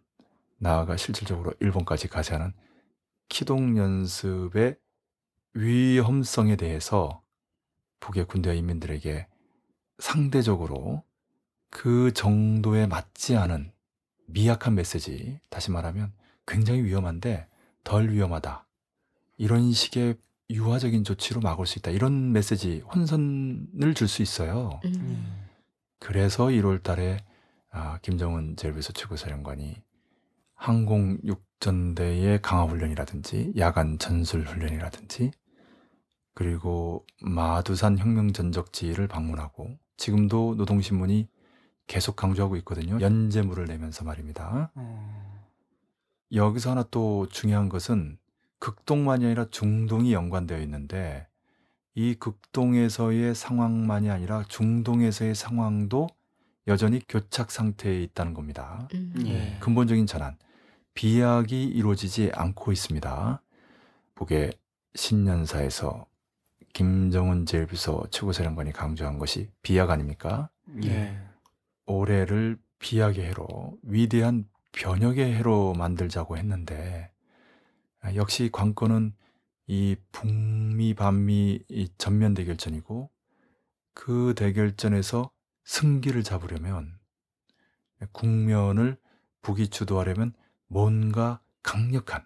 [0.57, 2.53] 나아가 실질적으로 일본까지 가지 않은
[3.27, 4.77] 키동 연습의
[5.53, 7.21] 위험성에 대해서
[7.99, 9.27] 북의 군대와 인민들에게
[9.97, 11.03] 상대적으로
[11.69, 13.73] 그 정도에 맞지 않은
[14.33, 16.13] 미약한 메시지, 다시 말하면
[16.47, 17.47] 굉장히 위험한데
[17.83, 18.65] 덜 위험하다.
[19.37, 20.15] 이런 식의
[20.49, 21.91] 유화적인 조치로 막을 수 있다.
[21.91, 24.79] 이런 메시지, 혼선을 줄 수 있어요.
[24.85, 25.47] 음.
[25.99, 27.23] 그래서 1월 달에
[27.71, 29.77] 아, 김정은 제일비서 최고사령관이
[30.55, 35.31] 항공 육전대의 강화 훈련이라든지 야간 전술 훈련이라든지
[36.33, 41.27] 그리고 마두산 혁명 전적지를 방문하고 지금도 노동신문이
[41.91, 43.01] 계속 강조하고 있거든요.
[43.01, 44.71] 연재물을 내면서 말입니다.
[44.75, 45.43] 어.
[46.33, 48.17] 여기서 하나 또 중요한 것은
[48.59, 51.27] 극동만이 아니라 중동이 연관되어 있는데
[51.93, 56.07] 이 극동에서의 상황만이 아니라 중동에서의 상황도
[56.67, 58.87] 여전히 교착 상태에 있다는 겁니다.
[58.93, 59.13] 음.
[59.25, 59.57] 예.
[59.59, 60.37] 근본적인 전환,
[60.93, 63.41] 비약이 이루어지지 않고 있습니다.
[64.15, 64.53] 북의
[64.95, 66.05] 신년사에서
[66.71, 70.47] 김정은 제일비서 최고사령관이 강조한 것이 비약 아닙니까?
[70.85, 71.30] 예.
[71.91, 77.11] 올해를 비약의 해로 위대한 변혁의 해로 만들자고 했는데
[77.99, 79.13] 아, 역시 관건은
[79.67, 83.09] 이 북미 반미 이 전면 대결전이고
[83.93, 85.31] 그 대결전에서
[85.63, 86.97] 승기를 잡으려면
[88.11, 88.97] 국면을
[89.41, 90.33] 북이 주도하려면
[90.67, 92.25] 뭔가 강력한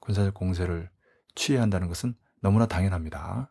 [0.00, 0.90] 군사적 공세를
[1.34, 3.50] 취해야 한다는 것은 너무나 당연합니다.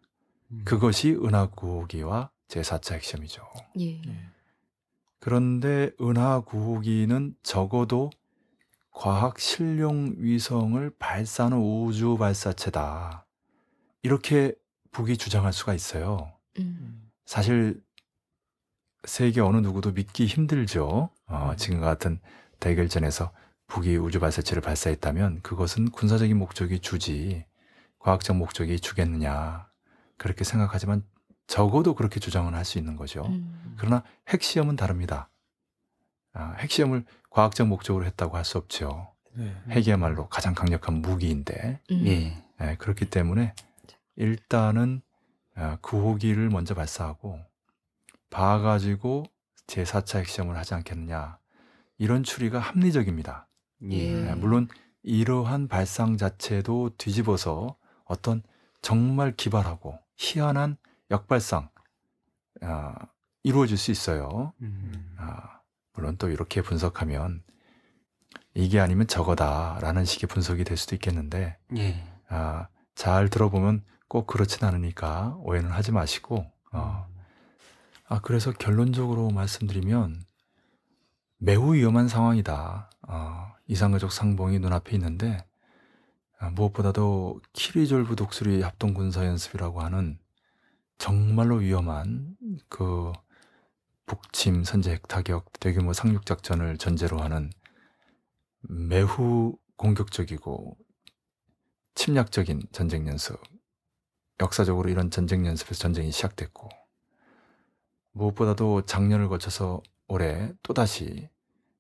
[0.52, 0.62] 음.
[0.66, 3.44] 그것이 은하구호기와 제4차 핵심이죠.
[3.80, 4.02] 예.
[4.06, 4.35] 예.
[5.26, 8.12] 그런데 은하 9호기는 적어도
[8.92, 13.26] 과학 실용 위성을 발사하는 우주 발사체다.
[14.04, 14.54] 이렇게
[14.92, 16.32] 북이 주장할 수가 있어요.
[16.60, 16.78] 음.
[16.80, 17.12] 음.
[17.26, 17.82] 사실
[19.06, 21.10] 세계 어느 누구도 믿기 힘들죠.
[21.26, 21.58] 어, 음.
[21.58, 22.20] 지금과 같은
[22.60, 23.32] 대결전에서
[23.66, 27.46] 북이 우주 발사체를 발사했다면 그것은 군사적인 목적이 주지
[27.98, 29.68] 과학적 목적이 주겠느냐
[30.18, 31.04] 그렇게 생각하지만
[31.48, 33.26] 적어도 그렇게 주장은 할수 있는 거죠.
[33.26, 33.76] 음.
[33.78, 35.30] 그러나 핵시험은 다릅니다.
[36.34, 39.12] 아, 핵시험을 과학적 목적으로 했다고 할 수 없죠.
[39.34, 39.54] 네.
[39.70, 42.08] 핵이야말로 가장 강력한 무기인데 음.
[42.08, 42.44] 예.
[42.62, 43.54] 예, 그렇기 때문에
[44.16, 45.02] 일단은
[45.56, 47.40] 아, 구호기를 먼저 발사하고
[48.30, 49.26] 봐가지고
[49.68, 51.38] 제4차 핵시험을 하지 않겠느냐
[51.98, 53.48] 이런 추리가 합리적입니다.
[53.92, 53.98] 예.
[53.98, 54.30] 예.
[54.30, 54.68] 예, 물론
[55.04, 58.42] 이러한 발상 자체도 뒤집어서 어떤
[58.82, 60.78] 정말 기발하고 희한한
[61.12, 61.70] 역발상
[62.62, 62.94] 아,
[63.44, 64.54] 이루어질 수 있어요.
[64.62, 65.16] 음.
[65.18, 65.62] 아,
[65.94, 67.44] 물론 또 이렇게 분석하면
[68.54, 72.04] 이게 아니면 저거다라는 식의 분석이 될 수도 있겠는데 예.
[72.30, 77.08] 아, 잘 들어보면 꼭 그렇진 않으니까 오해는 하지 마시고 어,
[78.08, 80.24] 아 그래서 결론적으로 말씀드리면
[81.38, 82.90] 매우 위험한 상황이다.
[83.08, 85.46] 어, 이상가족 상봉이 눈앞에 있는데
[86.40, 90.20] 아, 무엇보다도 키리졸브 독수리 합동 군사 연습이라고 하는
[90.98, 92.38] 정말로 위험한
[92.70, 93.12] 그
[94.06, 97.52] 북침 선제 핵타격 대규모 상륙 작전을 전제로 하는
[98.62, 100.78] 매우 공격적이고
[101.96, 103.40] 침략적인 전쟁 연습.
[104.42, 106.70] 역사적으로 이런 전쟁 연습에서 전쟁이 시작됐고
[108.12, 111.30] 무엇보다도 작년을 거쳐서 올해 또다시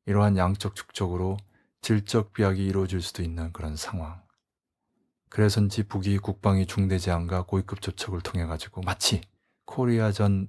[0.05, 1.37] 이러한 양적 축적으로
[1.81, 4.24] 질적 비약이 이루어질 수도 있는 그런 상황.
[5.35, 9.19] 그래서인지 북이 국방위 중대 제안과 고위급 조척을 통해 가지고 마치
[9.65, 10.47] 코리아전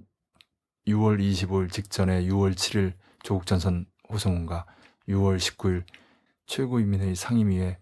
[0.87, 2.93] 6월 25일 직전에 6월 7일
[3.25, 4.65] 조국 전선 호송훈과
[5.09, 5.83] 6월 19일
[6.47, 7.79] 최고인민회의 상임위에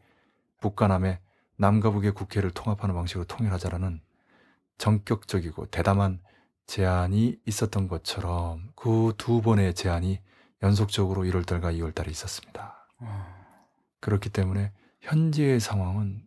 [0.62, 1.18] 북한남의
[1.58, 4.00] 남과 북의 국회를 통합하는 방식으로 통일하자라는
[4.78, 6.22] 전격적이고 대담한
[6.66, 10.20] 제안이 있었던 것처럼 그 두 번의 제안이
[10.62, 12.88] 연속적으로 1월달과 2월달에 있었습니다.
[13.00, 13.26] 어.
[14.00, 16.26] 그렇기 때문에 현재의 상황은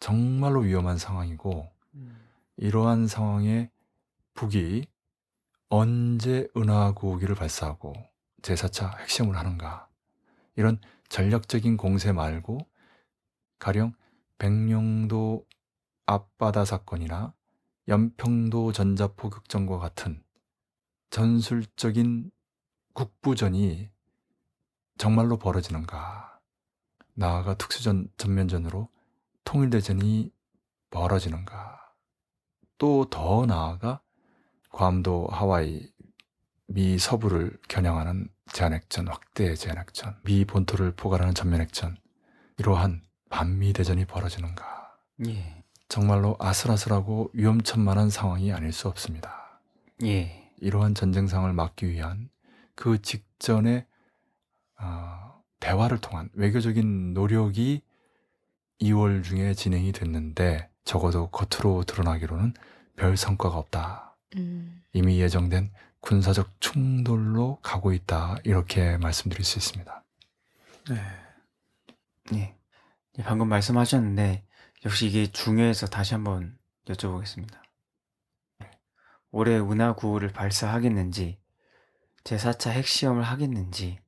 [0.00, 1.70] 정말로 위험한 상황이고
[2.56, 3.70] 이러한 상황에
[4.34, 4.86] 북이
[5.68, 7.92] 언제 은하구기를 발사하고
[8.42, 9.88] 제4차 핵시험을 하는가.
[10.56, 12.58] 이런 전략적인 공세 말고
[13.58, 13.92] 가령
[14.38, 15.46] 백령도
[16.06, 17.34] 앞바다 사건이나
[17.88, 20.22] 연평도 전자포격전과 같은
[21.10, 22.30] 전술적인
[22.94, 23.90] 국부전이
[24.98, 26.40] 정말로 벌어지는가.
[27.14, 28.88] 나아가 특수전 전면전으로
[29.50, 30.30] 통일대전이
[30.90, 31.80] 벌어지는가
[32.78, 34.00] 또 더 나아가
[34.70, 35.90] 괌도 하와이
[36.68, 41.96] 미 서부를 겨냥하는 제한핵전 확대 제한핵전 미 본토를 포괄하는 전면핵전
[42.58, 45.64] 이러한 반미 대전이 벌어지는가 예.
[45.88, 49.60] 정말로 아슬아슬하고 위험천만한 상황이 아닐 수 없습니다.
[50.04, 50.52] 예.
[50.58, 52.30] 이러한 전쟁상을 막기 위한
[52.76, 53.84] 그 직전에
[54.80, 57.82] 어, 대화를 통한 외교적인 노력이
[58.80, 62.54] 2월 중에 진행이 됐는데 적어도 겉으로 드러나기로는
[62.96, 64.16] 별 성과가 없다.
[64.36, 68.36] 음, 이미 예정된 군사적 충돌로 가고 있다.
[68.44, 70.04] 이렇게 말씀드릴 수 있습니다.
[70.90, 71.20] 예.
[73.18, 74.44] 예, 방금 말씀하셨는데
[74.84, 77.60] 역시 이게 중요해서 다시 한번 여쭤보겠습니다.
[79.32, 81.38] 올해 운하 9호를 발사하겠는지
[82.24, 83.98] 제4차 핵시험을 하겠는지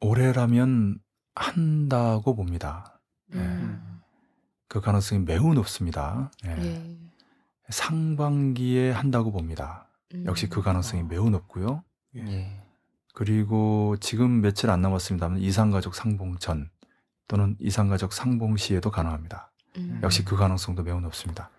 [0.00, 1.00] 올해라면
[1.34, 2.91] 한다고 봅니다.
[3.34, 3.38] 예.
[3.38, 4.00] 음,
[4.68, 6.30] 그 가능성이 매우 높습니다.
[6.46, 6.50] 예.
[6.50, 6.98] 예.
[7.68, 9.88] 상반기에 한다고 봅니다.
[10.14, 11.82] 음, 역시 그 가능성이 매우 높고요.
[12.16, 12.62] 예.
[13.14, 16.70] 그리고 지금 며칠 안 남았습니다만 이상가족 상봉 전
[17.28, 19.52] 또는 이상가족 상봉 시에도 가능합니다.
[19.76, 21.50] 음, 역시 그 가능성도 매우 높습니다.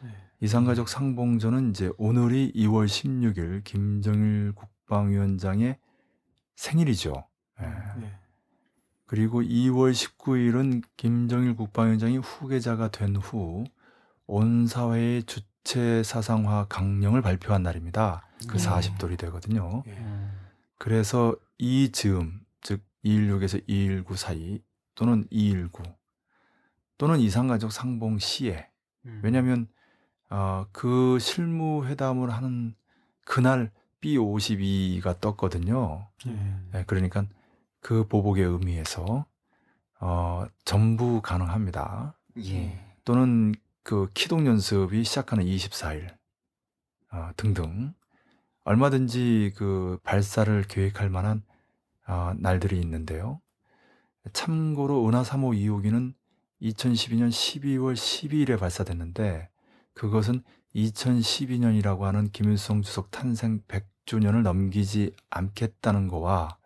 [0.00, 0.10] 네.
[0.40, 5.78] 이상가족 상봉전은 이제 오늘이 2월 16일 김정일 국방위원장의
[6.56, 7.26] 생일이죠.
[7.60, 7.66] 예.
[8.00, 8.19] 네.
[9.10, 13.64] 그리고 2월 19일은 김정일 국방위원장이 후계자가 된 후
[14.32, 18.28] 온 사회의 주체 사상화 강령을 발표한 날입니다.
[18.46, 18.64] 그 네.
[18.64, 19.82] 40돌이 되거든요.
[19.88, 19.90] 예.
[19.90, 20.38] 음.
[20.78, 24.62] 그래서 이 즈음, 즉 216에서 219 사이
[24.94, 25.82] 또는 219
[26.96, 28.68] 또는 이상가족 상봉 시에
[29.06, 29.20] 음.
[29.24, 29.66] 왜냐하면
[30.28, 32.76] 어, 그 실무 회담을 하는
[33.24, 36.06] 그날 B52가 떴거든요.
[36.28, 36.56] 예.
[36.72, 37.24] 네, 그러니까
[37.80, 39.26] 그 보복의 의미에서
[40.00, 42.14] 어, 전부 가능합니다.
[42.38, 42.78] 예.
[43.04, 46.14] 또는 그 키동 연습이 시작하는 24일
[47.12, 47.92] 어, 등등
[48.64, 51.42] 얼마든지 그 발사를 계획할 만한
[52.06, 53.40] 어, 날들이 있는데요.
[54.32, 56.14] 참고로 은하 3호 2호기는
[56.62, 59.48] 2012년 12월 12일에 발사됐는데
[59.94, 60.42] 그것은
[60.74, 66.59] 2012년이라고 하는 김일성 주석 탄생 100주년을 넘기지 않겠다는 거와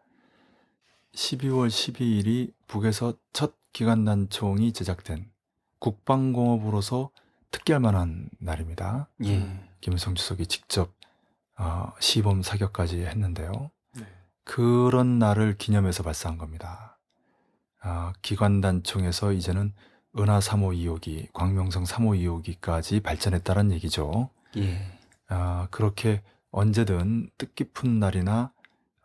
[1.15, 5.31] 12월 12일이 북에서 첫 기관단총이 제작된
[5.79, 7.11] 국방공업으로서
[7.51, 9.09] 특기할 만한 날입니다.
[9.25, 9.47] 예.
[9.81, 10.93] 김일성 주석이 직접
[11.57, 13.71] 어, 시범 사격까지 했는데요.
[13.97, 14.07] 네.
[14.43, 16.99] 그런 날을 기념해서 발사한 겁니다.
[17.81, 19.73] 아, 기관단총에서 이제는
[20.19, 24.31] 은하 3호 2호기, 광명성 3호 2호기까지 발전했다는 얘기죠.
[24.57, 24.99] 예.
[25.29, 28.53] 아, 그렇게 언제든 뜻깊은 날이나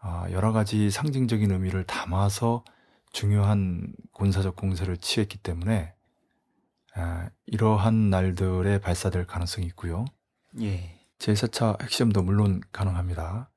[0.01, 2.63] 아, 여러 가지 상징적인 의미를 담아서
[3.11, 5.93] 중요한 군사적 공세를 취했기 때문에
[6.95, 10.05] 아, 이러한 날들에 발사될 가능성이 있고요.
[10.61, 10.99] 예.
[11.19, 13.49] 제4차 핵시험도 물론 가능합니다.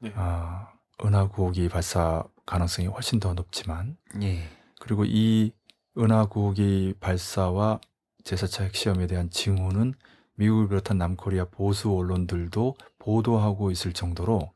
[0.00, 0.12] 네.
[0.16, 0.72] 아,
[1.04, 4.48] 은하구호기 발사 가능성이 훨씬 더 높지만 예.
[4.80, 5.52] 그리고 이
[5.96, 7.80] 은하구호기 발사와
[8.24, 9.94] 제4차 핵시험에 대한 징후는
[10.34, 14.52] 미국을 비롯한 남코리아 보수 언론들도 보도하고 있을 정도로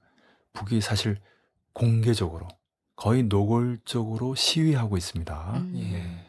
[0.53, 1.19] 북이 사실
[1.73, 2.49] 공개적으로
[2.97, 5.57] 거의 노골적으로 시위하고 있습니다.
[5.57, 5.73] 음.
[5.77, 6.27] 예.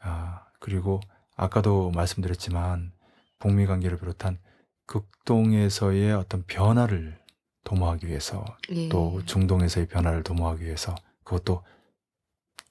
[0.00, 1.00] 아, 그리고
[1.36, 2.92] 아까도 말씀드렸지만
[3.38, 4.38] 북미 관계를 비롯한
[4.86, 7.18] 극동에서의 어떤 변화를
[7.64, 8.88] 도모하기 위해서 예.
[8.88, 11.64] 또 중동에서의 변화를 도모하기 위해서 그것도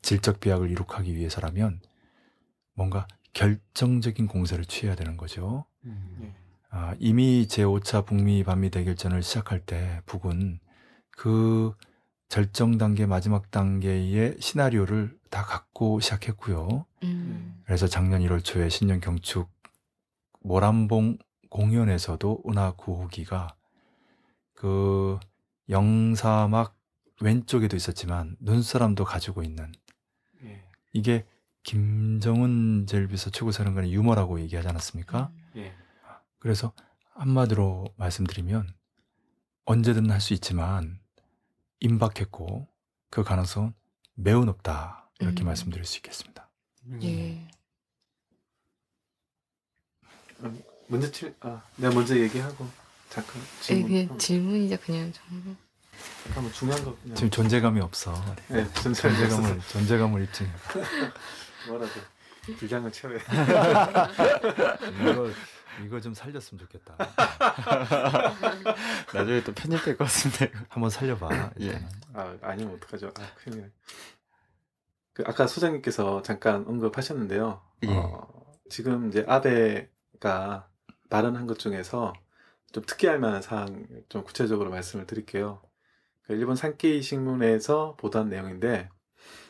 [0.01, 1.81] 질적 비약을 이룩하기 위해서라면
[2.73, 5.65] 뭔가 결정적인 공세를 취해야 되는 거죠.
[5.85, 6.19] 음.
[6.21, 6.42] 예.
[6.75, 10.59] 아, 이미 제5차 북미 반미 대결전을 시작할 때 북은
[11.11, 11.75] 그
[12.29, 16.87] 절정 단계 마지막 단계의 시나리오를 다 갖고 시작했고요.
[17.03, 17.61] 음.
[17.65, 19.51] 그래서 작년 1월 초에 신년 경축
[20.41, 21.19] 모란봉
[21.51, 23.55] 공연에서도 은하 구호기가
[24.55, 25.19] 그
[25.69, 26.75] 영사막
[27.21, 29.71] 왼쪽에도 있었지만 눈사람도 가지고 있는
[30.43, 30.63] 예.
[30.91, 31.27] 이게
[31.61, 35.31] 김정은 제일비서 최고사령관의 유머라고 얘기하지 않았습니까?
[35.57, 35.82] 예.
[36.43, 36.73] 그래서
[37.15, 38.73] 한마디로 말씀드리면
[39.65, 40.99] 언제든 할 수 있지만
[41.79, 42.67] 임박했고
[43.09, 43.73] 그 가능성은
[44.15, 45.47] 매우 높다 이렇게 음.
[45.47, 46.49] 말씀드릴 수 있겠습니다.
[47.01, 47.47] 예.
[50.87, 52.67] 먼저 칠, 아, 내가 먼저 얘기하고
[53.09, 53.87] 잠깐 예, 질문.
[53.89, 55.55] 그냥 질문이자 그냥 정말.
[56.25, 57.15] 잠깐만 중요한 거 그냥.
[57.15, 58.13] 지금 존재감이 없어.
[58.49, 60.51] 네, 존재감을 존재감을 존재감을 입증.
[61.69, 61.91] 뭐라도
[62.59, 63.19] 분량을 채워야.
[65.01, 65.31] 이거
[65.85, 66.95] 이거 좀 살렸으면 좋겠다.
[69.13, 70.51] 나중에 또 편집될 것 같은데.
[70.69, 71.51] 한번 살려봐.
[71.61, 71.79] 예.
[72.13, 73.11] 아 아니면 어떡하죠?
[73.17, 73.71] 아 큰일.
[75.13, 77.61] 그 아까 소장님께서 잠깐 언급하셨는데요.
[77.83, 77.95] 예.
[77.95, 78.27] 어,
[78.69, 80.67] 지금 이제 아베가
[81.09, 82.13] 발언한 것 중에서
[82.71, 85.61] 좀 특이할 만한 사항 좀 구체적으로 말씀을 드릴게요.
[86.23, 88.89] 그 일본 산케이 신문에서 보도한 내용인데,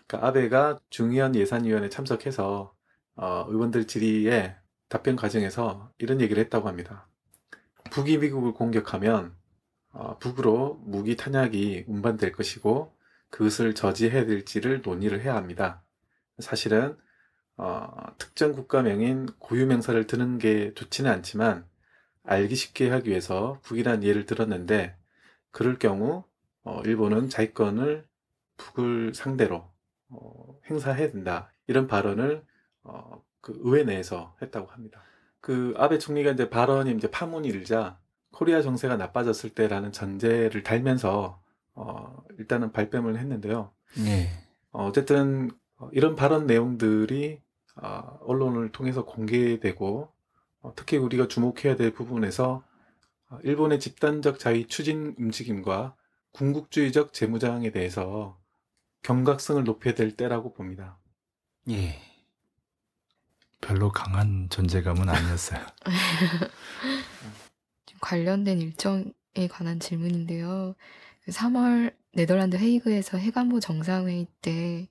[0.08, 2.74] 그 아베가 중의원 예산위원회 참석해서
[3.16, 4.56] 어, 의원들 질의에
[4.94, 7.08] 답변 과정에서 이런 얘기를 했다고 합니다.
[7.90, 9.36] 북이 미국을 공격하면
[9.90, 12.96] 어, 북으로 무기 탄약이 운반될 것이고
[13.32, 15.84] 그것을 저지해야 될지를 논의를 해야 합니다.
[16.38, 16.96] 사실은
[17.58, 17.90] 어,
[18.20, 21.66] 특정 국가명인 고유명사를 드는 게 좋지는 않지만
[22.22, 24.96] 알기 쉽게 하기 위해서 북이란 예를 들었는데
[25.50, 26.24] 그럴 경우
[26.64, 28.08] 어, 일본은 자위권을
[28.58, 29.72] 북을 상대로
[30.10, 32.46] 어, 행사해야 된다 이런 발언을
[32.84, 35.04] 어, 그 의회 내에서 했다고 합니다.
[35.42, 38.00] 그 아베 총리가 이제 발언이 이제 파문이 일자
[38.32, 41.42] 코리아 정세가 나빠졌을 때라는 전제를 달면서
[41.76, 43.72] 어, 일단은 발뺌을 했는데요.
[44.06, 44.30] 예.
[44.72, 47.42] 어, 어쨌든 어, 이런 발언 내용들이
[47.76, 50.10] 어, 언론을 통해서 공개되고
[50.62, 52.64] 어, 특히 우리가 주목해야 될 부분에서
[53.30, 55.98] 어, 일본의 집단적 자위 추진 움직임과
[56.32, 58.40] 군국주의적 재무장에 대해서
[59.02, 60.98] 경각성을 높여야 될 때라고 봅니다.
[61.70, 62.13] 예.
[63.64, 65.66] 별로 강한 존재감은 아니었어요.
[68.02, 70.76] 관련된 일정에 관한 질문인데요.
[71.24, 74.88] 그 3월 네덜란드 헤이그에서 해관보 정상회의 때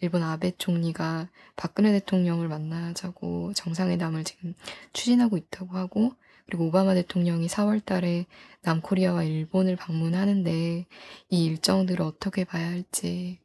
[0.00, 4.54] 일본 아베 총리가 박근혜 대통령을 만나자고 정상회담을 지금
[4.92, 6.12] 추진하고 있다고 하고
[6.46, 8.26] 그리고 오바마 대통령이 4월 달에
[8.62, 10.86] 남코리아와 일본을 방문하는데
[11.30, 13.38] 이 일정들을 어떻게 봐야 할지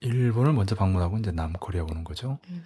[0.00, 2.38] 일본을 먼저 방문하고 이제 남코리아 오는 거죠.
[2.48, 2.64] 음.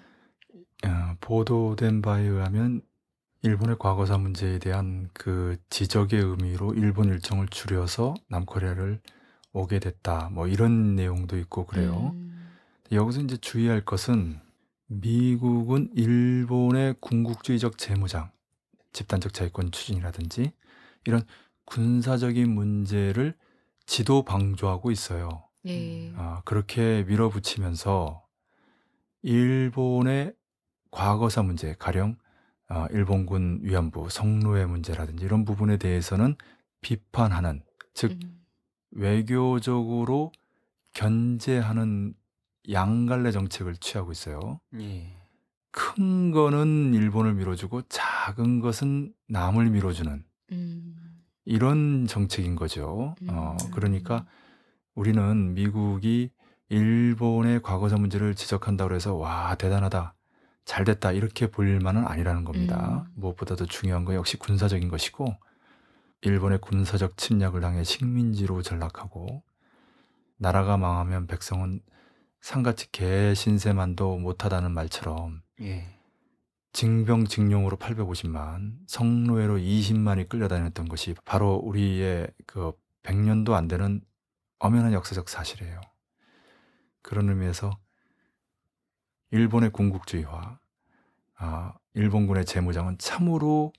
[0.86, 2.82] 어, 보도된 바에 의하면
[3.42, 9.00] 일본의 과거사 문제에 대한 그 지적의 의미로 일본 일정을 줄여서 남코리아를
[9.52, 10.30] 오게 됐다.
[10.32, 12.12] 뭐 이런 내용도 있고 그래요.
[12.14, 12.50] 음,
[12.90, 14.40] 여기서 이제 주의할 것은
[14.86, 18.30] 미국은 일본의 군국주의적 재무장,
[18.92, 20.52] 집단적 자위권 추진이라든지
[21.06, 21.22] 이런
[21.66, 23.34] 군사적인 문제를
[23.86, 25.44] 지도 방조하고 있어요.
[25.66, 26.12] 예.
[26.16, 28.22] 아, 그렇게 밀어붙이면서
[29.22, 30.34] 일본의
[30.94, 32.16] 과거사 문제, 가령
[32.68, 36.36] 아, 일본군 위안부 성노예 문제라든지 이런 부분에 대해서는
[36.82, 37.62] 비판하는,
[37.94, 38.40] 즉 음,
[38.92, 40.30] 외교적으로
[40.94, 42.14] 견제하는
[42.70, 44.60] 양갈래 정책을 취하고 있어요.
[44.78, 45.16] 예.
[45.72, 53.16] 큰 거는 일본을 밀어주고 작은 것은 남을 밀어주는 음, 이런 정책인 거죠.
[53.28, 53.70] 어, 음.
[53.72, 54.24] 그러니까
[54.94, 56.30] 우리는 미국이
[56.68, 60.14] 일본의 과거사 문제를 지적한다고 해서 와 대단하다
[60.64, 63.06] 잘 됐다 이렇게 볼 만은 아니라는 겁니다.
[63.06, 63.12] 음.
[63.16, 65.36] 무엇보다도 중요한 건 역시 군사적인 것이고
[66.22, 69.42] 일본의 군사적 침략을 당해 식민지로 전락하고
[70.38, 71.80] 나라가 망하면 백성은
[72.40, 75.94] 상같이 개 신세만도 못하다는 말처럼 예.
[76.72, 82.72] 징병징용으로 850만, 성노예로 20만이 끌려다녔던 것이 바로 우리의 그
[83.04, 84.00] 100년도 안 되는
[84.58, 85.80] 엄연한 역사적 사실이에요.
[87.00, 87.78] 그런 의미에서
[89.34, 90.60] 일본의 군국주의와
[91.38, 93.72] 아, 일본군의 재무장은 참으로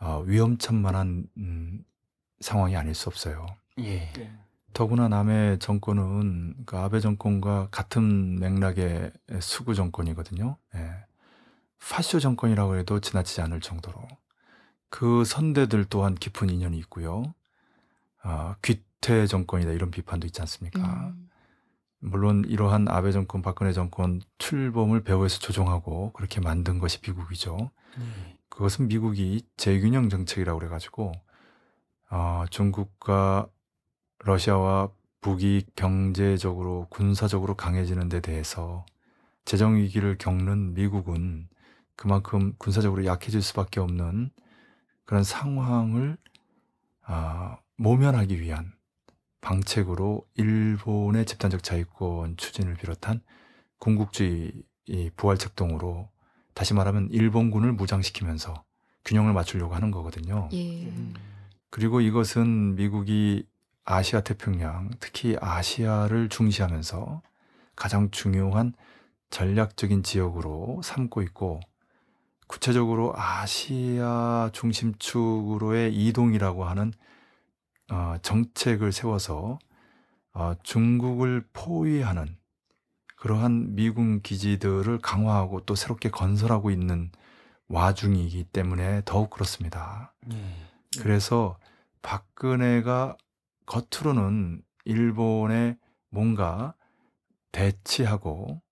[0.00, 1.84] 어, 위험천만한 음,
[2.40, 3.46] 상황이 아닐 수 없어요.
[3.78, 4.10] 예.
[4.72, 10.56] 더구나 남의 정권은 그 아베 정권과 같은 맥락의 수구 정권이거든요.
[10.74, 10.90] 예.
[11.78, 14.00] 파쇼 정권이라고 해도 지나치지 않을 정도로
[14.88, 17.22] 그 선대들 또한 깊은 인연이 있고요.
[18.22, 21.12] 아, 귀태 정권이다 이런 비판도 있지 않습니까?
[21.14, 21.29] 음.
[22.00, 27.70] 물론 이러한 아베 정권, 박근혜 정권 출범을 배후에서 조종하고 그렇게 만든 것이 미국이죠.
[28.48, 31.12] 그것은 미국이 재균형 정책이라고 그래가지고
[32.10, 33.46] 어, 중국과
[34.18, 34.90] 러시아와
[35.20, 38.84] 북이 경제적으로 군사적으로 강해지는 데 대해서
[39.44, 41.48] 재정 위기를 겪는 미국은
[41.96, 44.30] 그만큼 군사적으로 약해질 수밖에 없는
[45.04, 46.16] 그런 상황을
[47.02, 48.72] 아, 모면하기 위한
[49.40, 53.20] 방책으로 일본의 집단적 자유권 추진을 비롯한
[53.78, 54.52] 군국주의
[54.86, 56.08] 이 부활 책동으로
[56.54, 58.64] 다시 말하면 일본군을 무장시키면서
[59.04, 60.48] 균형을 맞추려고 하는 거거든요.
[60.52, 60.92] 예.
[61.70, 63.46] 그리고 이것은 미국이
[63.84, 67.22] 아시아 태평양, 특히 아시아를 중시하면서
[67.76, 68.74] 가장 중요한
[69.30, 71.60] 전략적인 지역으로 삼고 있고
[72.46, 76.92] 구체적으로 아시아 중심축으로의 이동이라고 하는
[77.90, 79.58] 어, 정책을 세워서
[80.32, 82.36] 어, 중국을 포위하는
[83.16, 87.10] 그러한 미군 기지들을 강화하고 또 새롭게 건설하고 있는
[87.68, 90.14] 와중이기 때문에 더욱 그렇습니다.
[91.00, 91.58] 그래서
[92.02, 93.16] 박근혜가
[93.66, 95.76] 겉으로는 일본에
[96.08, 96.74] 뭔가
[97.52, 98.62] 대치하고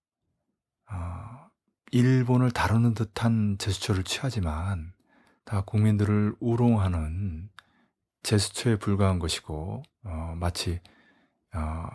[0.91, 1.49] 어,
[1.91, 4.93] 일본을 다루는 듯한 제스처를 취하지만
[5.45, 7.51] 다 국민들을 우롱하는
[8.23, 10.81] 제스처에 불과한 것이고 어, 마치
[11.55, 11.87] 어,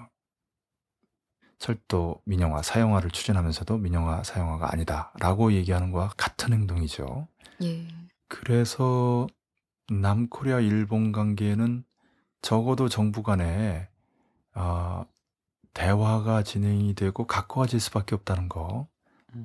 [1.60, 7.28] 철도 민영화 사형화를 추진하면서도 민영화 사형화가 아니다라고 얘기하는 것과 같은 행동이죠.
[7.62, 7.88] 예.
[8.28, 9.28] 그래서
[9.90, 11.84] 남코리아 일본 관계는
[12.42, 13.88] 적어도 정부 간에
[14.56, 15.06] 어,
[15.74, 18.88] 대화가 진행이 되고 가까워질 수밖에 없다는 거,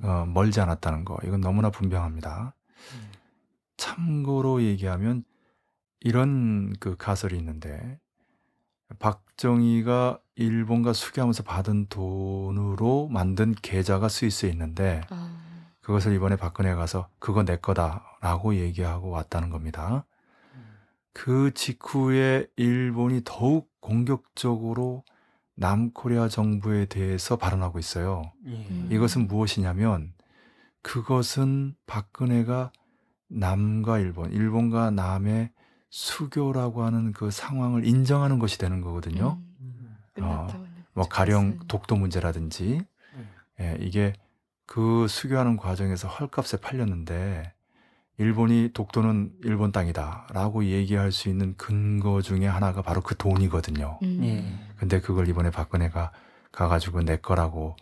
[0.02, 2.54] 어, 멀지 않았다는 거, 이건 너무나 분명합니다.
[3.76, 5.24] 참고로 얘기하면
[6.00, 7.98] 이런 그 가설이 있는데
[8.98, 15.38] 박정희가 일본과 수교하면서 받은 돈으로 만든 계좌가 스위스에 있는데 아,
[15.80, 20.06] 그것을 이번에 박근혜 가서 그거 내 거다라고 얘기하고 왔다는 겁니다.
[21.12, 25.04] 그 직후에 일본이 더욱 공격적으로
[25.56, 28.30] 남코리아 정부에 대해서 발언하고 있어요.
[28.44, 28.88] 음.
[28.92, 30.12] 이것은 무엇이냐면
[30.82, 32.70] 그것은 박근혜가
[33.28, 35.50] 남과 일본, 일본과 남의
[35.90, 39.38] 수교라고 하는 그 상황을 인정하는 것이 되는 거거든요.
[39.60, 39.96] 음.
[40.20, 41.68] 어, 끝났다고 뭐 가령 말씀하셨어요.
[41.68, 42.82] 독도 문제라든지
[43.60, 44.12] 예, 이게
[44.66, 47.52] 그 수교하는 과정에서 헐값에 팔렸는데
[48.18, 53.98] 일본이 독도는 일본 땅이다라고 얘기할 수 있는 근거 중에 하나가 바로 그 돈이거든요.
[54.02, 54.68] 음.
[54.76, 56.12] 근데 그걸 이번에 박근혜가
[56.50, 57.76] 가가지고 내 거라고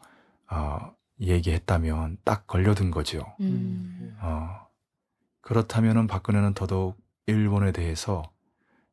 [0.51, 3.25] 어, 얘기했다면 딱 걸려든 거죠.
[3.41, 4.17] 음.
[4.21, 4.67] 어,
[5.41, 8.23] 그렇다면은 박근혜는 더더욱 일본에 대해서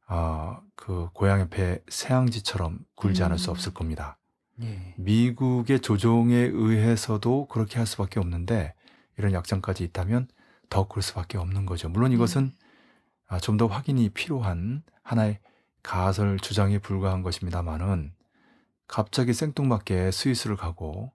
[0.07, 3.51] 어, 그 고양이 배 새앙지처럼 굴지 않을 수 음.
[3.51, 4.17] 없을 겁니다.
[4.61, 4.93] 예.
[4.97, 8.73] 미국의 조종에 의해서도 그렇게 할 수밖에 없는데
[9.17, 10.27] 이런 약점까지 있다면
[10.69, 11.89] 더 그럴 수밖에 없는 거죠.
[11.89, 12.51] 물론 이것은
[13.27, 15.39] 아, 좀 더 확인이 필요한 하나의
[15.81, 18.13] 가설 주장에 불과한 것입니다만은
[18.87, 21.11] 갑자기 생뚱맞게 스위스를 가고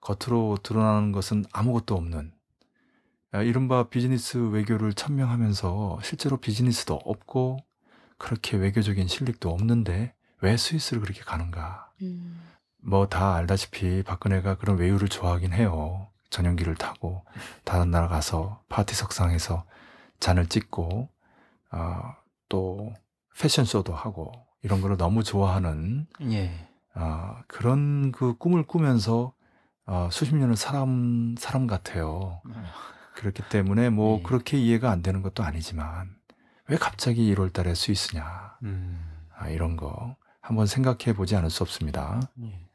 [0.00, 2.37] 겉으로 드러나는 것은 아무것도 없는 아,
[3.34, 7.58] 이른바 비즈니스 외교를 천명하면서 실제로 비즈니스도 없고
[8.16, 11.90] 그렇게 외교적인 실력도 없는데 왜 스위스를 그렇게 가는가?
[12.02, 12.40] 음.
[12.82, 16.08] 뭐다 알다시피 박근혜가 그런 외유를 좋아하긴 해요.
[16.30, 17.24] 전용기를 타고
[17.64, 19.64] 다른 나라 가서 파티 석상에서
[20.20, 21.08] 잔을 찍고
[21.72, 22.02] 어,
[22.48, 22.92] 또
[23.38, 26.68] 패션쇼도 하고 이런 거를 너무 좋아하는 예.
[26.94, 29.32] 어, 그런 그 꿈을 꾸면서
[29.86, 32.42] 어, 수십 년을 사람 사람 같아요.
[33.18, 34.22] 그렇기 때문에 뭐 예.
[34.22, 36.16] 그렇게 이해가 안 되는 것도 아니지만
[36.68, 39.08] 왜 갑자기 1월 달에 스위스냐 음.
[39.38, 42.20] 아, 이런 거 한번 생각해 보지 않을 수 없습니다.
[42.42, 42.68] 예.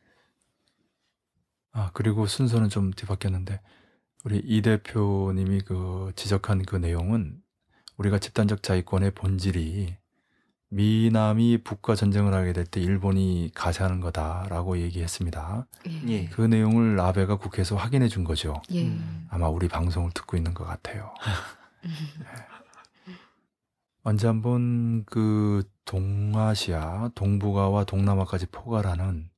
[1.72, 3.60] 아, 그리고 순서는 좀 뒤바뀌었는데,
[4.24, 7.42] 우리 이 대표님이 그 지적한 그 내용은
[7.98, 9.98] 우리가 집단적 자위권의 본질이
[10.74, 15.68] 미남이 북과 전쟁을 하게 될 때 일본이 가세하는 거다라고 얘기했습니다.
[15.88, 16.08] 예.
[16.08, 16.26] 예.
[16.30, 18.60] 그 내용을 아베가 국회에서 확인해 준 거죠.
[18.72, 18.88] 예.
[18.88, 19.28] 음.
[19.30, 21.14] 아마 우리 방송을 듣고 있는 것 같아요.
[24.02, 29.30] 언제 한번 그 동아시아, 동북아와 동남아까지 포괄하는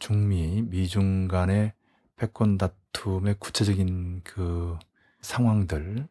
[0.00, 1.72] 중미, 미중 간의
[2.16, 4.76] 패권 다툼의 구체적인 그
[5.20, 6.08] 상황들,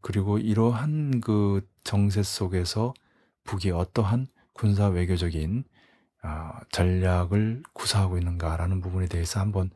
[0.00, 2.94] 그리고 이러한 그 정세 속에서
[3.44, 5.64] 북이 어떠한 군사 외교적인
[6.22, 9.70] 아, 전략을 구사하고 있는가라는 부분에 대해서 한번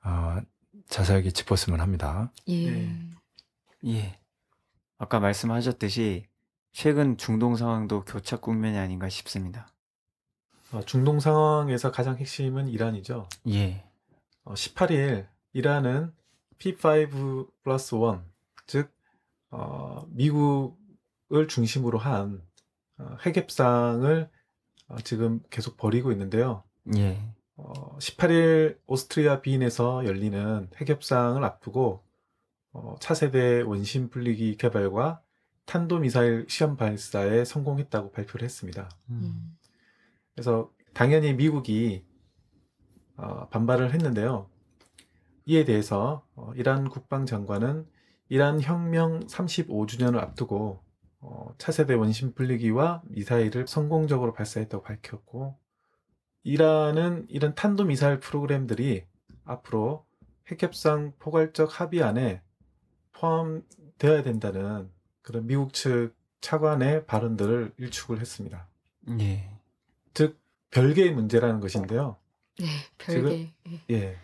[0.00, 0.40] 아,
[0.88, 2.32] 자세하게 짚었으면 합니다.
[2.48, 2.70] 예.
[2.70, 3.10] 네.
[3.86, 4.18] 예.
[4.98, 6.26] 아까 말씀하셨듯이
[6.72, 9.66] 최근 중동 상황도 교착 국면이 아닌가 싶습니다.
[10.72, 13.28] 어, 중동 상황에서 가장 핵심은 이란이죠.
[13.48, 13.84] 예.
[14.44, 16.12] 어, 18일 이란은
[16.58, 18.20] P5 플러스 1,
[18.66, 18.92] 즉
[19.50, 22.42] 어, 미국을 중심으로 한
[23.00, 24.30] 어, 핵협상을
[24.88, 26.62] 어, 지금 계속 벌이고 있는데요.
[26.96, 27.18] 예.
[27.56, 32.02] 어, 18일 오스트리아 비인에서 열리는 핵협상을 앞두고
[32.72, 35.22] 어, 차세대 원심 분리기 개발과
[35.66, 38.88] 탄도 미사일 시험 발사에 성공했다고 발표를 했습니다.
[39.10, 39.56] 음.
[40.34, 42.04] 그래서 당연히 미국이
[43.16, 44.48] 어, 반발을 했는데요.
[45.46, 47.86] 이에 대해서 어, 이란 국방장관은
[48.28, 50.82] 이란 혁명 35주년을 앞두고
[51.20, 55.58] 어, 차세대 원심 분리기와 미사일을 성공적으로 발사했다고 밝혔고
[56.42, 59.04] 이란은 이런 탄도 미사일 프로그램들이
[59.44, 60.06] 앞으로
[60.48, 62.42] 핵협상 포괄적 합의 안에
[63.12, 64.90] 포함되어야 된다는
[65.22, 68.66] 그런 미국 측 차관의 발언들을 일축을 했습니다.
[69.20, 69.50] 예.
[70.14, 70.40] 즉
[70.70, 72.16] 별개의 문제라는 것인데요.
[72.58, 72.66] 네.
[72.98, 73.52] 별개.
[73.68, 73.94] 예.
[73.94, 74.16] 예.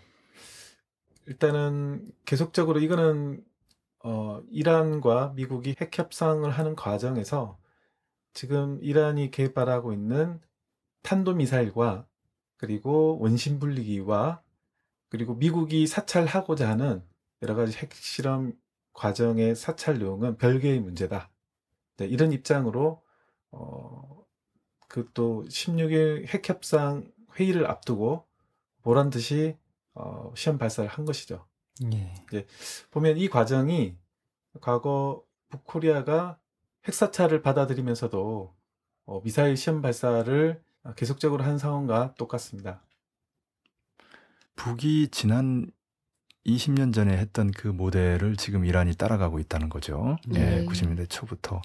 [1.26, 3.44] 일단은 계속적으로 이거는
[4.06, 7.58] 어, 이란과 미국이 핵 협상을 하는 과정에서
[8.34, 10.40] 지금 이란이 개발하고 있는
[11.02, 12.06] 탄도 미사일과
[12.56, 14.42] 그리고 원심 분리기와
[15.08, 17.04] 그리고 미국이 사찰하고자 하는
[17.42, 18.52] 여러 가지 핵실험
[18.92, 21.30] 과정의 사찰용은 별개의 문제다.
[21.96, 23.02] 네, 이런 입장으로
[23.50, 24.24] 어,
[24.88, 28.24] 그 또 16일 핵협상 회의를 앞두고
[28.82, 29.56] 보란 듯이
[29.94, 31.46] 어, 시험 발사를 한 것이죠.
[31.92, 32.14] 예.
[32.90, 33.96] 보면 이 과정이
[34.60, 36.38] 과거 북코리아가
[36.86, 38.54] 핵사찰을 받아들이면서도
[39.06, 40.62] 어, 미사일 시험 발사를
[40.96, 42.80] 계속적으로 한 상황과 똑같습니다.
[44.54, 45.70] 북이 지난
[46.46, 50.16] 20년 전에 했던 그 모델을 지금 이란이 따라가고 있다는 거죠.
[50.26, 50.60] 네.
[50.60, 51.60] 예, 90년대 초부터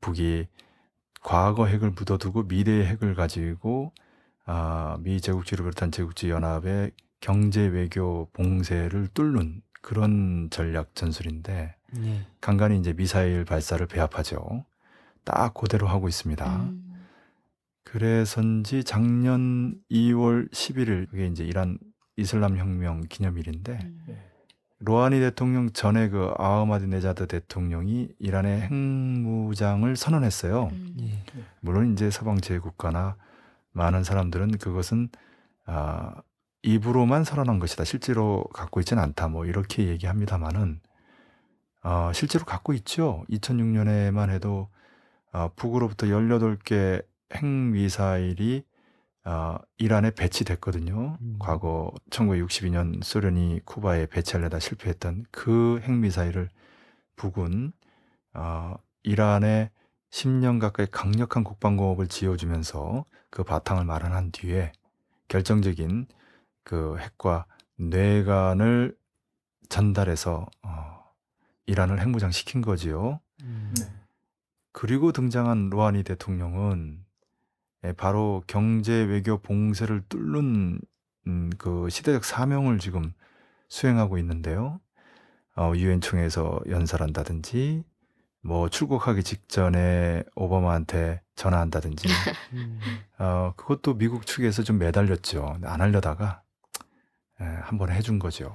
[0.00, 0.46] 북이
[1.20, 3.92] 과거 핵을 묻어두고 미래의 핵을 가지고
[4.44, 12.26] 아, 미 제국주의를 비롯한 제국주의 연합의 경제 외교 봉쇄를 뚫는 그런 전략 전술인데 예.
[12.40, 14.64] 간간히 이제 미사일 발사를 배합하죠.
[15.24, 16.56] 딱 그대로 하고 있습니다.
[16.56, 17.06] 음.
[17.84, 21.78] 그래서인지 작년 2월 11일 그게 이제 이란
[22.16, 24.04] 이슬람 혁명 기념일인데 음.
[24.10, 24.18] 예.
[24.80, 30.68] 로하니 대통령 전에 그 아흐마디네자드 대통령이 이란의 핵무장을 선언했어요.
[30.70, 30.96] 음.
[31.00, 31.24] 예.
[31.60, 33.16] 물론 이제 서방 제국가나
[33.72, 35.08] 많은 사람들은 그것은
[35.64, 36.14] 아,
[36.68, 37.84] 입으로만 선언한 것이다.
[37.84, 39.28] 실제로 갖고 있지는 않다.
[39.28, 40.80] 뭐 이렇게 얘기합니다만은
[41.82, 43.24] 어, 실제로 갖고 있죠.
[43.30, 44.68] 2006년에만 해도
[45.32, 47.02] 아, 북으로부터 18개
[47.32, 48.64] 핵미사일이
[49.24, 51.16] 아, 이란에 배치됐거든요.
[51.18, 51.36] 음.
[51.38, 56.50] 과거 1962년 소련이 쿠바에 배치하려다 실패했던 그 핵미사일을
[57.16, 57.72] 북은
[58.34, 59.70] 아, 이란에
[60.10, 64.72] 10년 가까이 강력한 국방공업을 지어주면서 그 바탕을 마련한 뒤에
[65.28, 66.06] 결정적인
[66.68, 67.46] 그 핵과
[67.78, 68.94] 뇌관을
[69.70, 71.04] 전달해서 어,
[71.64, 73.20] 이란을 핵무장 시킨 거지요.
[73.42, 73.74] 음.
[73.78, 73.86] 네.
[74.72, 77.06] 그리고 등장한 로하니 대통령은
[77.84, 80.78] 예, 바로 경제 외교 봉쇄를 뚫는
[81.26, 83.14] 음, 그 시대적 사명을 지금
[83.70, 84.78] 수행하고 있는데요.
[85.56, 87.82] 어, 유엔 총회에서 연설한다든지
[88.42, 92.08] 뭐 출국하기 직전에 오바마한테 전화한다든지
[92.52, 92.78] 음.
[93.18, 95.60] 어, 그것도 미국 측에서 좀 매달렸죠.
[95.64, 96.42] 안 하려다가
[97.40, 98.52] 예, 한번 해준 거죠.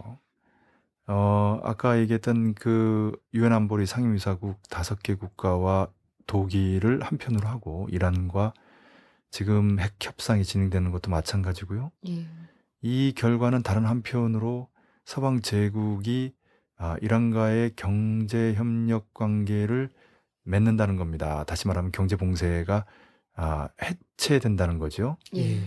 [1.08, 5.90] 어, 아까 얘기했던 그 유엔 안보리 상임이사국 다섯 개 국가와
[6.28, 8.54] 독일을 한편으로 하고 이란과
[9.30, 11.92] 지금 핵 협상이 진행되는 것도 마찬가지고요.
[12.08, 12.26] 예.
[12.82, 14.70] 이 결과는 다른 한편으로
[15.06, 16.34] 서방 제국이
[16.78, 19.90] 아, 이란과의 경제 협력 관계를
[20.44, 21.44] 맺는다는 겁니다.
[21.46, 22.86] 다시 말하면 경제 봉쇄가
[23.36, 25.18] 아, 해체된다는 거죠.
[25.36, 25.60] 예.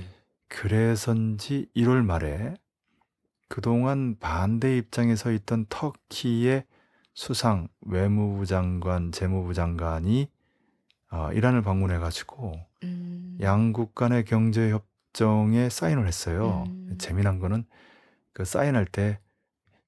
[0.48, 2.54] 그래서인지 1월 말에
[3.48, 6.64] 그동안 반대 입장에 서 있던 터키의
[7.14, 10.28] 수상 외무부 장관, 재무부 장관이
[11.10, 13.38] 어, 이란을 방문해 가지고 음.
[13.40, 16.64] 양국 간의 경제 협정에 사인을 했어요.
[16.66, 16.96] 음.
[16.98, 17.64] 재미난 거는
[18.32, 19.18] 그 사인할 때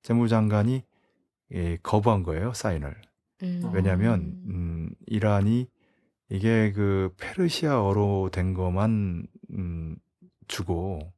[0.03, 0.83] 재무장관이
[1.53, 2.95] 예, 거부한 거예요, 사인을.
[3.43, 3.71] 음.
[3.73, 5.69] 왜냐하면 음, 이란이
[6.31, 9.97] 이게 그 페르시아어로 된 것만 음,
[10.47, 11.13] 주고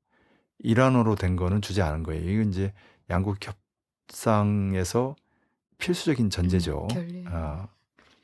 [0.62, 2.28] 이란어로 된 거는 주지 않은 거예요.
[2.30, 2.72] 이건 이제
[3.08, 3.38] 양국
[4.08, 5.16] 협상에서
[5.78, 6.86] 필수적인 전제죠.
[6.94, 7.24] 음.
[7.28, 7.68] 아,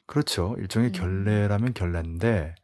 [0.06, 0.54] 그렇죠.
[0.58, 0.92] 일종의 음.
[0.92, 2.54] 결례라면 결례인데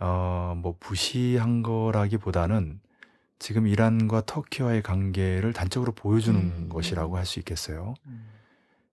[0.00, 2.80] 어, 뭐 부시한 거라기보다는
[3.38, 6.68] 지금 이란과 터키와의 관계를 단적으로 보여주는 음.
[6.68, 7.94] 것이라고 할 수 있겠어요.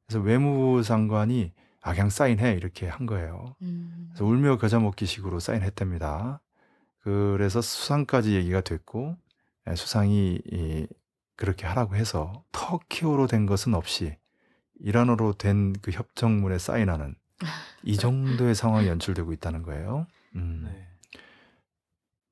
[0.05, 3.55] 그래서 외무부 장관이 아 그냥 사인해 이렇게 한 거예요.
[3.61, 4.09] 음.
[4.09, 6.41] 그래서 울며 겨자 먹기식으로 사인했답니다.
[6.99, 9.26] 그래서 수상까지 얘기가 됐고 예,
[9.75, 10.87] 수상이 이,
[11.35, 14.15] 그렇게 하라고 해서 터키어로 된 것은 없이
[14.79, 17.15] 이란어로 된 그 협정문에 사인하는
[17.83, 20.07] 이 정도의 상황이 연출되고 있다는 거예요.
[20.35, 20.63] 음.
[20.65, 20.87] 네.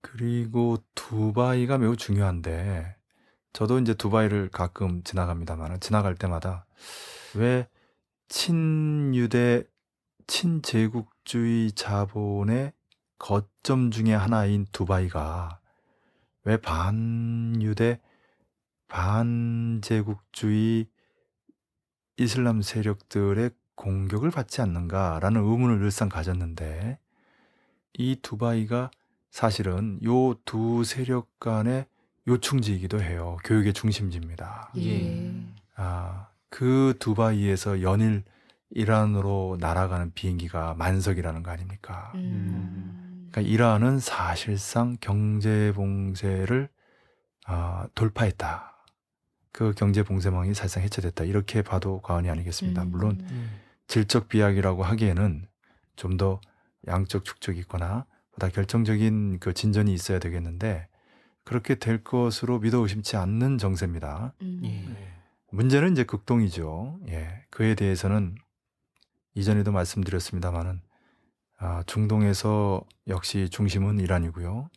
[0.02, 2.96] 그리고 두바이가 매우 중요한데
[3.54, 6.66] 저도 이제 두바이를 가끔 지나갑니다만 지나갈 때마다
[7.36, 7.68] 왜
[8.28, 9.64] 친유대
[10.28, 12.74] 친제국주의 자본의
[13.18, 15.60] 거점 중에 하나인 두바이가
[16.46, 18.00] 왜 반유대
[18.88, 20.88] 반제국주의
[22.18, 26.98] 이슬람 세력들의 공격을 받지 않는가라는 의문을 늘상 가졌는데
[27.98, 28.92] 이 두바이가
[29.32, 31.88] 사실은 요 두 세력 간의
[32.28, 33.38] 요충지이기도 해요.
[33.44, 34.72] 교육의 중심지입니다.
[34.78, 35.34] 예.
[35.76, 38.24] 아, 그 두바이에서 연일
[38.70, 42.12] 이란으로 날아가는 비행기가 만석이라는 거 아닙니까?
[42.16, 43.05] 음.
[43.36, 46.70] 그러니까 이란은 사실상 경제 봉쇄를
[47.46, 48.72] 아, 돌파했다.
[49.52, 51.26] 그 경제 봉쇄망이 사실상 해체됐다.
[51.26, 52.84] 이렇게 봐도 과언이 아니겠습니다.
[52.84, 52.92] 음.
[52.92, 53.28] 물론
[53.88, 55.48] 질적 비약이라고 하기에는
[55.98, 56.40] 좀 더
[56.88, 60.88] 양적 축적이 있거나 보다 결정적인 그 진전이 있어야 되겠는데
[61.44, 64.34] 그렇게 될 것으로 믿어 의심치 않는 정세입니다.
[64.42, 64.60] 음.
[64.62, 65.14] 네.
[65.52, 67.00] 문제는 이제 극동이죠.
[67.10, 67.44] 예.
[67.50, 68.36] 그에 대해서는
[69.34, 70.85] 이전에도 말씀드렸습니다만은
[71.58, 74.70] 아, 중동에서 역시 중심은 이란이고요.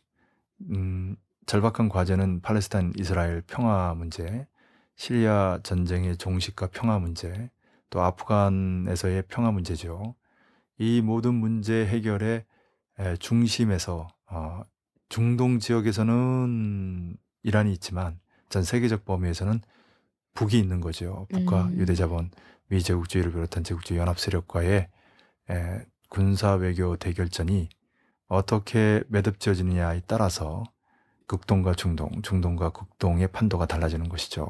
[0.71, 1.15] 음,
[1.45, 4.47] 절박한 과제는 팔레스타인 이스라엘 평화 문제,
[4.95, 7.49] 시리아 전쟁의 종식과 평화 문제,
[7.89, 10.15] 또 아프간에서의 평화 문제죠.
[10.77, 12.45] 이 모든 문제 해결의
[12.99, 14.61] 에, 중심에서 어,
[15.09, 18.19] 중동 지역에서는 이란이 있지만
[18.49, 19.61] 전 세계적 범위에서는
[20.35, 21.27] 북이 있는 거죠.
[21.31, 21.77] 북과 음.
[21.77, 22.31] 유대자본,
[22.67, 24.87] 미제국주의를 비롯한 제국주의 연합 세력과의
[25.49, 27.69] 에, 군사 외교 대결전이
[28.27, 30.63] 어떻게 매듭지어지느냐에 따라서
[31.27, 34.47] 극동과 중동, 중동과 극동의 판도가 달라지는 것이죠.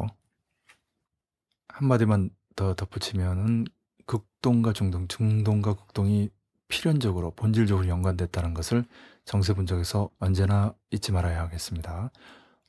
[1.67, 3.65] 한마디만 더 덧붙이면은
[4.05, 6.29] 극동과 중동, 중동과 극동이
[6.67, 8.85] 필연적으로 본질적으로 연관됐다는 것을
[9.25, 12.11] 정세 분석에서 언제나 잊지 말아야 하겠습니다.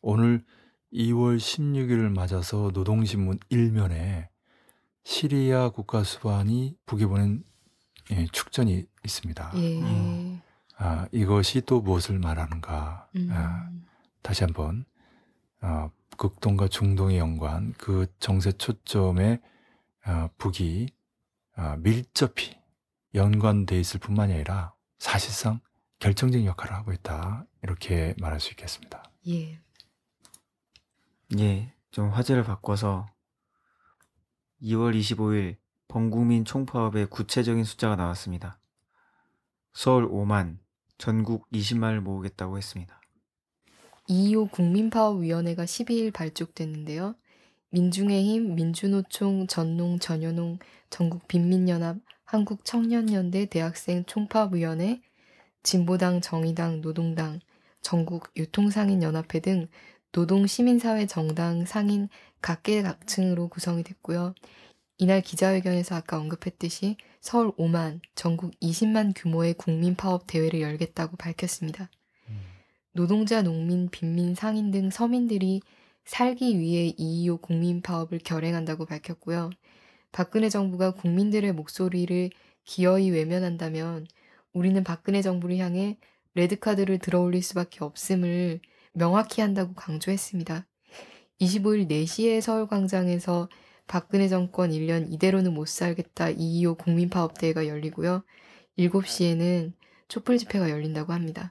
[0.00, 0.44] 오늘
[0.92, 4.28] 2월 16일을 맞아서 노동신문 일면에
[5.04, 7.44] 시리아 국가수반이 북에 보낸
[8.12, 9.52] 예, 축전이 있습니다.
[9.56, 9.80] 예.
[9.80, 10.42] 음.
[10.76, 13.08] 아, 이것이 또 무엇을 말하는가?
[13.16, 13.28] 음.
[13.30, 13.70] 아,
[14.22, 14.84] 다시 한번
[15.60, 19.40] 어, 극동과 중동의 연관, 그 정세 초점에
[20.06, 20.88] 어, 북이
[21.56, 22.58] 어, 밀접히
[23.14, 25.60] 연관돼 있을 뿐만이 아니라 사실상
[25.98, 29.02] 결정적인 역할을 하고 있다 이렇게 말할 수 있겠습니다.
[29.28, 29.60] 예.
[31.38, 33.06] 예, 좀 화제를 바꿔서
[34.62, 35.56] 2월 25일
[35.90, 38.60] 범국민 총파업의 구체적인 숫자가 나왔습니다.
[39.72, 40.58] 서울 5만,
[40.98, 43.00] 전국 20만을 모으겠다고 했습니다.
[44.08, 47.16] 2.25 국민파업위원회가 12일 발족됐는데요.
[47.70, 50.60] 민중의힘, 민주노총, 전농, 전현농,
[50.90, 55.00] 전국빈민연합, 한국청년연대 대학생 총파업위원회,
[55.64, 57.40] 진보당, 정의당, 노동당,
[57.80, 59.66] 전국 유통상인연합회 등
[60.12, 62.08] 노동시민사회 정당 상인
[62.42, 64.34] 각계각층으로 구성이 됐고요.
[65.00, 71.88] 이날 기자회견에서 아까 언급했듯이 서울 5만, 전국 20만 규모의 국민 파업 대회를 열겠다고 밝혔습니다.
[72.92, 75.62] 노동자, 농민, 빈민, 상인 등 서민들이
[76.04, 79.48] 살기 위해 2.25 국민 파업을 결행한다고 밝혔고요.
[80.12, 82.28] 박근혜 정부가 국민들의 목소리를
[82.64, 84.06] 기어이 외면한다면
[84.52, 85.96] 우리는 박근혜 정부를 향해
[86.34, 88.60] 레드카드를 들어올릴 수밖에 없음을
[88.92, 90.66] 명확히 한다고 강조했습니다.
[91.40, 93.48] 25일 4시에 서울광장에서
[93.90, 98.22] 박근혜 정권 1년 이대로는 못 살겠다 2.25 국민파업대회가 열리고요.
[98.78, 99.72] 7시에는
[100.06, 101.50] 촛불 집회가 열린다고 합니다.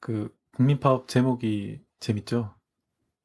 [0.00, 2.54] 그 국민파업 제목이 재밌죠?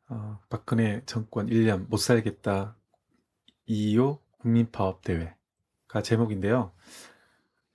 [0.09, 2.75] 어, 박근혜 정권 1년 못 살겠다
[3.69, 6.73] 2.25 국민파업 대회가 제목인데요.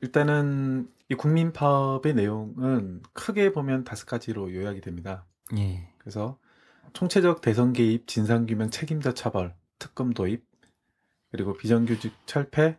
[0.02, 5.24] 일단은 이 국민 파업의 내용은 크게 보면 다섯 가지로 요약이 됩니다.
[5.56, 5.94] 예.
[5.96, 6.38] 그래서
[6.92, 10.46] 총체적 대선 개입, 진상 규명, 책임자 처벌, 특검 도입,
[11.32, 12.78] 그리고 비정규직 철폐,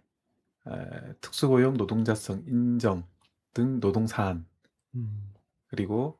[0.68, 3.04] 에, 특수고용 노동자성 인정
[3.54, 4.46] 등 노동 사안,
[4.96, 5.34] 음.
[5.68, 6.18] 그리고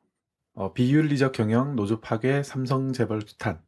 [0.52, 3.62] 어, 비윤리적 경영, 노조 파괴, 삼성 재벌 규탄,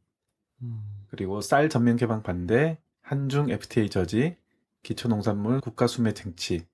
[0.61, 1.07] 음.
[1.09, 4.37] 그리고 쌀 전면 개방 반대, 한중 FTA 저지,
[4.83, 6.67] 기초농산물 국가 수매 쟁취,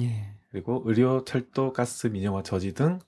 [0.00, 0.34] 예.
[0.50, 2.98] 그리고 의료, 철도, 가스 민영화 저지 등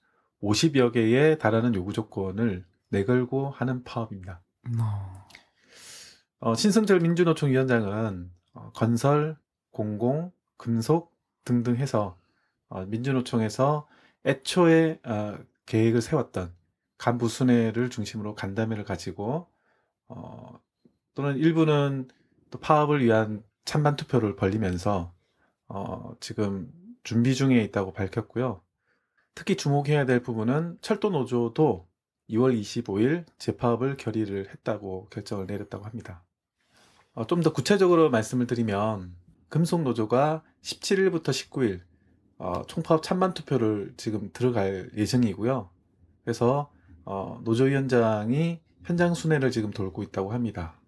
[0.43, 4.43] 50여 개의 달하는 요구 조건을 내걸고 하는 파업입니다.
[4.79, 5.24] 어.
[6.45, 9.35] 어, 신승철 민주노총 위원장은 어, 건설,
[9.71, 12.19] 공공, 금속 등등 해서
[12.69, 13.89] 어, 민주노총에서
[14.27, 16.55] 애초에 어, 계획을 세웠던
[16.99, 19.49] 간부 순회를 중심으로 간담회를 가지고
[20.09, 20.61] 어,
[21.15, 22.09] 또는 일부는
[22.51, 25.15] 또 파업을 위한 찬반 투표를 벌리면서
[25.69, 26.71] 어, 지금
[27.05, 28.61] 준비 중에 있다고 밝혔고요.
[29.35, 31.89] 특히 주목해야 될 부분은 철도 노조도
[32.29, 36.23] 2월 25일 재파업을 결의를 했다고 결정을 내렸다고 합니다.
[37.15, 39.15] 어, 좀 더 구체적으로 말씀을 드리면
[39.49, 41.81] 금속노조가 17일부터 19일
[42.39, 45.71] 어, 총파업 찬반 투표를 지금 들어갈 예정이고요.
[46.25, 46.71] 그래서
[47.05, 50.81] 어, 노조위원장이 현장 순회를 지금 돌고 있다고 합니다.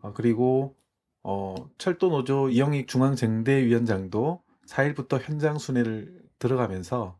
[0.00, 0.76] 어, 그리고
[1.22, 7.18] 어, 철도노조 이영익 중앙쟁대위원장도 4일부터 현장 순회를 들어가면서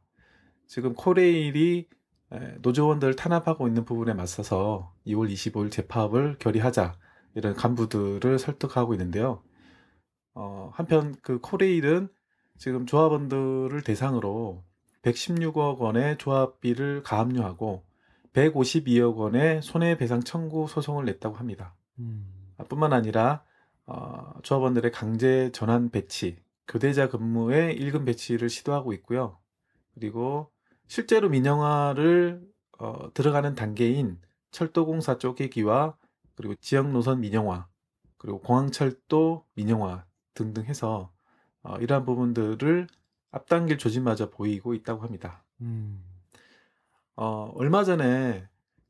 [0.66, 1.88] 지금 코레일이
[2.30, 6.94] 에, 노조원들을 탄압하고 있는 부분에 맞서서 2월 25일 재파업을 결의하자
[7.38, 9.42] 이런 간부들을 설득하고 있는데요.
[10.34, 12.08] 어, 한편 그 코레일은
[12.58, 14.64] 지금 조합원들을 대상으로
[15.02, 17.84] 116억 원의 조합비를 가압류하고
[18.32, 21.76] 152억 원의 손해배상 청구 소송을 냈다고 합니다.
[22.00, 22.26] 음.
[22.56, 23.44] 아, 뿐만 아니라
[23.86, 29.38] 어, 조합원들의 강제 전환 배치, 교대자 근무의 일금 배치를 시도하고 있고요.
[29.94, 30.50] 그리고
[30.88, 32.42] 실제로 민영화를
[32.80, 34.18] 어, 들어가는 단계인
[34.50, 35.96] 철도공사 쪼개기와
[36.38, 37.66] 그리고 지역 노선 민영화,
[38.16, 41.10] 그리고 공항철도 민영화 등등 해서
[41.64, 42.86] 어, 이러한 부분들을
[43.32, 45.42] 앞당길 조짐마저 보이고 있다고 합니다.
[45.60, 46.00] 음.
[47.16, 48.48] 어, 얼마 전에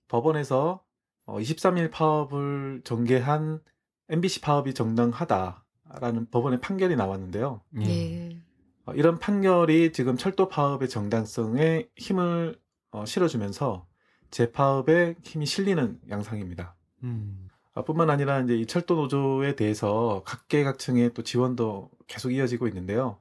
[0.08, 0.84] 법원에서
[1.24, 3.62] 어, 23일 파업을 전개한
[4.10, 7.62] MBC 파업이 정당하다라는 법원의 판결이 나왔는데요.
[7.80, 7.86] 예.
[7.88, 8.42] 예.
[8.84, 13.86] 어, 이런 판결이 지금 철도 파업의 정당성에 힘을 어, 실어주면서
[14.30, 16.74] 재파업에 힘이 실리는 양상입니다.
[17.02, 17.48] 음.
[17.74, 23.20] 아, 뿐만 아니라 이제 이 철도 노조에 대해서 각계각층의 또 지원도 계속 이어지고 있는데요.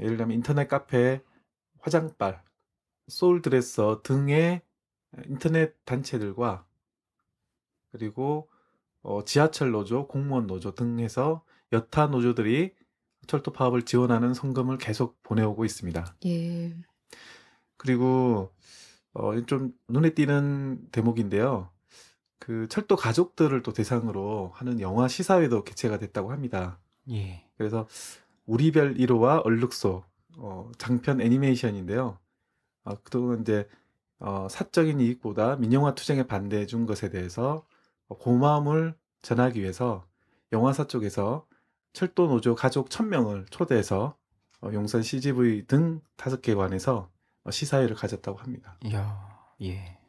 [0.00, 1.22] 예를 들면 인터넷 카페,
[1.80, 2.42] 화장발,
[3.08, 4.62] 소울드레서 등의
[5.26, 6.66] 인터넷 단체들과
[7.92, 8.48] 그리고
[9.02, 12.74] 어, 지하철 노조, 공무원 노조 등 해서 여타 노조들이
[13.26, 16.16] 철도 파업을 지원하는 성금을 계속 보내오고 있습니다.
[16.26, 16.76] 예.
[17.76, 18.52] 그리고
[19.12, 21.70] 어, 좀 눈에 띄는 대목인데요.
[22.40, 26.80] 그 철도 가족들을 또 대상으로 하는 영화 시사회도 개최가 됐다고 합니다.
[27.10, 27.44] 예.
[27.56, 27.86] 그래서
[28.46, 30.02] 우리별 1호와 얼룩소
[30.38, 32.18] 어, 장편 애니메이션인데요.
[32.84, 33.68] 어, 그동안 이제
[34.18, 37.66] 어, 사적인 이익보다 민영화 투쟁에 반대해 준 것에 대해서
[38.08, 40.06] 어, 고마움을 전하기 위해서
[40.50, 41.46] 영화사 쪽에서
[41.92, 44.16] 철도 노조 가족 1000명을 초대해서
[44.62, 47.10] 어, 용산 CGV 등 다섯 개 관에서
[47.44, 48.78] 어, 시사회를 가졌다고 합니다.
[48.84, 49.28] 이야.
[49.62, 49.99] 예.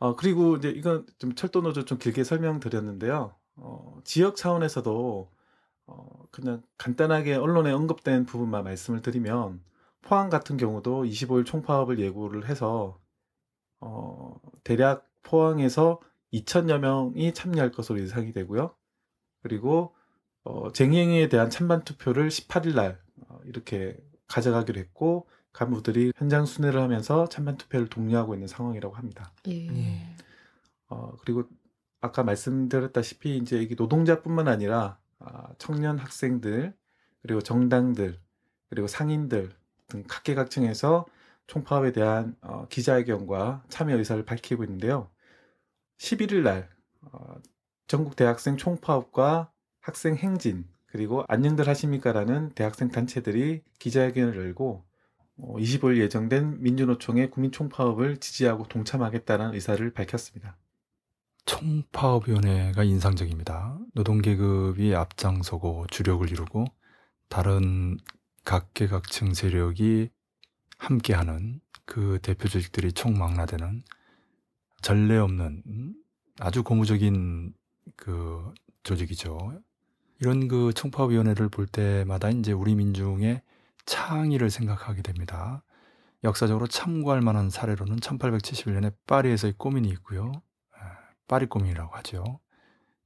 [0.00, 3.34] 어, 그리고 이제 이건 좀 철도 노조 좀 길게 설명드렸는데요.
[3.56, 5.30] 어, 지역 차원에서도
[5.86, 9.62] 어, 그냥 간단하게 언론에 언급된 부분만 말씀을 드리면
[10.00, 12.98] 포항 같은 경우도 25일 총파업을 예고를 해서
[13.80, 16.00] 어, 대략 포항에서
[16.32, 18.74] 2천여 명이 참여할 것으로 예상이 되고요.
[19.42, 19.94] 그리고
[20.44, 22.98] 어, 쟁행에 대한 찬반 투표를 18일 날
[23.28, 23.98] 어, 이렇게
[24.28, 29.32] 가져가기로 했고 간부들이 현장 순회를 하면서 찬반 투표를 독려하고 있는 상황이라고 합니다.
[29.48, 29.66] 예.
[29.66, 30.16] 예.
[30.88, 31.44] 어, 그리고
[32.00, 36.74] 아까 말씀드렸다시피 이제 이게 노동자뿐만 아니라 아, 청년 학생들
[37.22, 38.18] 그리고 정당들
[38.70, 39.50] 그리고 상인들
[39.88, 41.06] 등 각계각층에서
[41.46, 45.10] 총파업에 대한 어, 기자회견과 참여 의사를 밝히고 있는데요.
[45.98, 46.70] 11일 날
[47.02, 47.34] 어,
[47.86, 54.89] 전국 대학생 총파업과 학생 행진 그리고 안녕들 하십니까라는 대학생 단체들이 기자회견을 열고 어,
[55.42, 60.56] 25일 예정된 민주노총의 국민총파업을 지지하고 동참하겠다는 의사를 밝혔습니다.
[61.46, 63.78] 총파업위원회가 인상적입니다.
[63.94, 66.66] 노동계급이 앞장서고 주력을 이루고
[67.28, 67.98] 다른
[68.44, 70.10] 각계각층 세력이
[70.78, 73.82] 함께하는 그 대표 조직들이 총망라되는
[74.82, 75.94] 전례 없는 음,
[76.38, 77.52] 아주 고무적인
[77.96, 79.60] 그 조직이죠.
[80.20, 83.42] 이런 그 총파업위원회를 볼 때마다 이제 우리 민중의
[83.90, 85.64] 창의를 생각하게 됩니다.
[86.22, 90.30] 역사적으로 참고할 만한 사례로는 1871년에 파리에서의 꼬민이 있고요.
[90.78, 92.38] 아, 파리 꼬민이라고 하죠.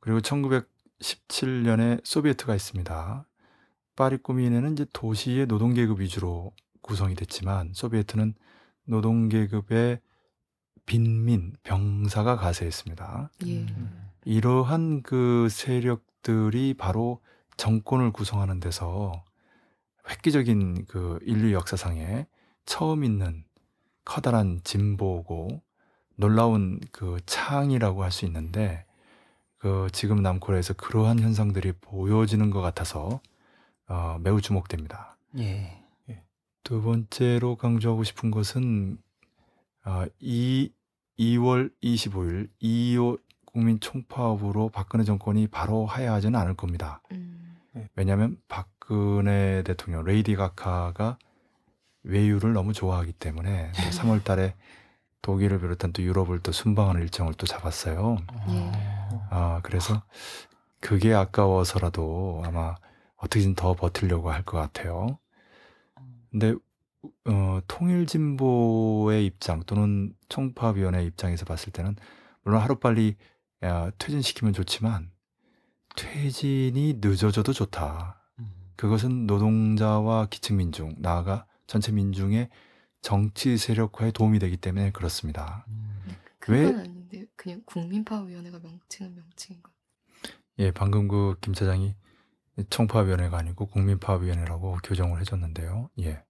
[0.01, 3.27] 그리고 1917년에 소비에트가 있습니다.
[3.97, 8.35] 파리 꼬민에는 이제 도시의 노동계급 위주로 구성이 됐지만 소비에트는
[8.85, 10.01] 노동계급의
[10.85, 13.31] 빈민, 병사가 가세했습니다.
[13.47, 13.67] 예.
[14.27, 17.23] 이러한 그 세력들이 바로
[17.57, 19.25] 정권을 구성하는 데서
[20.09, 22.27] 획기적인 그 인류 역사상에
[22.67, 23.45] 처음 있는
[24.05, 25.63] 커다란 진보고
[26.17, 28.85] 놀라운 그 창이라고 할 수 있는데
[29.59, 33.21] 그 지금 남코리아에서 그러한 현상들이 보여지는 것 같아서
[33.89, 35.17] 어, 매우 주목됩니다.
[36.11, 36.23] 예.
[36.63, 38.99] 두 번째로 강조하고 싶은 것은
[39.85, 40.71] 어, 이
[41.19, 47.01] 2월 25일 2.25 국민 총파업으로 박근혜 정권이 바로 하야하지는 않을 겁니다.
[47.13, 47.44] 음.
[47.97, 51.19] 왜냐하면 박근혜 대통령 레이디 가카가
[52.05, 54.55] 외유를 너무 좋아하기 때문에 또 3월 달에
[55.23, 58.19] 독일을 비롯한 또 유럽을 또 순방하는 일정을 또 잡았어요.
[58.51, 58.73] 예.
[59.31, 60.03] 아, 그래서
[60.81, 62.75] 그게 아까워서라도 아마
[63.17, 65.19] 어떻게든 더 버티려고 할 것 같아요.
[66.31, 66.55] 근데
[67.27, 71.97] 어, 통일진보의 입장 또는 총파업위원회 입장에서 봤을 때는
[72.43, 73.17] 물론 하루빨리
[73.63, 75.11] 야, 퇴진시키면 좋지만
[75.97, 78.21] 퇴진이 늦어져도 좋다.
[78.77, 82.51] 그것은 노동자와 기층 민중, 나아가 전체 민중의
[83.01, 85.65] 정치 세력화에 도움이 되기 때문에 그렇습니다.
[86.39, 89.71] 그건 왜- 아닌데 그냥 국민파업위원회가 명칭은 명칭인가?
[90.59, 91.95] 예, 방금 그 김 차장이
[92.71, 95.91] 총파업위원회가 아니고 국민파업위원회라고 교정을 해줬는데요.
[96.01, 96.23] 예.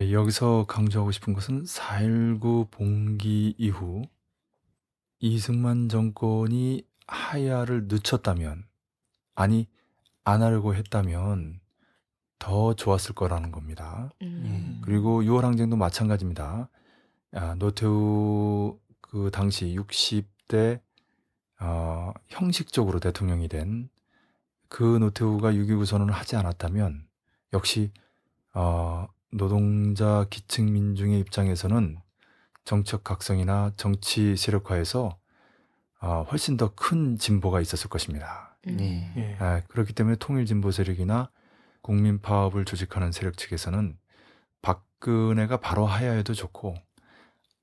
[0.00, 4.02] 여기서 강조하고 싶은 것은 4.19 봉기 이후
[5.20, 8.64] 이승만 정권이 하야를 늦췄다면,
[9.34, 9.68] 아니,
[10.24, 11.60] 안 하려고 했다면
[12.38, 14.10] 더 좋았을 거라는 겁니다.
[14.22, 14.80] 음.
[14.84, 16.68] 그리고 6월 항쟁도 마찬가지입니다.
[17.32, 20.80] 아, 노태우 그 당시 60대
[21.60, 23.88] 어, 형식적으로 대통령이 된
[24.68, 27.06] 그 노태우가 6.29 선언을 하지 않았다면
[27.52, 27.92] 역시
[28.54, 31.98] 어, 노동자 기층 민중의 입장에서는
[32.64, 35.18] 정책 각성이나 정치 세력화에서
[36.00, 38.56] 어, 훨씬 더 큰 진보가 있었을 것입니다.
[38.66, 38.76] 음.
[38.80, 39.12] 예.
[39.16, 39.36] 예.
[39.38, 41.30] 아, 그렇기 때문에 통일진보 세력이나
[41.82, 43.96] 국민 파업을 조직하는 세력 측에서는
[44.62, 46.74] 박근혜가 바로 하야해도 좋고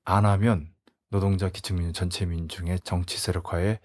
[0.04, 0.72] 안 하면
[1.10, 3.80] 노동자 기층민중 전체 민중의 정치 세력화에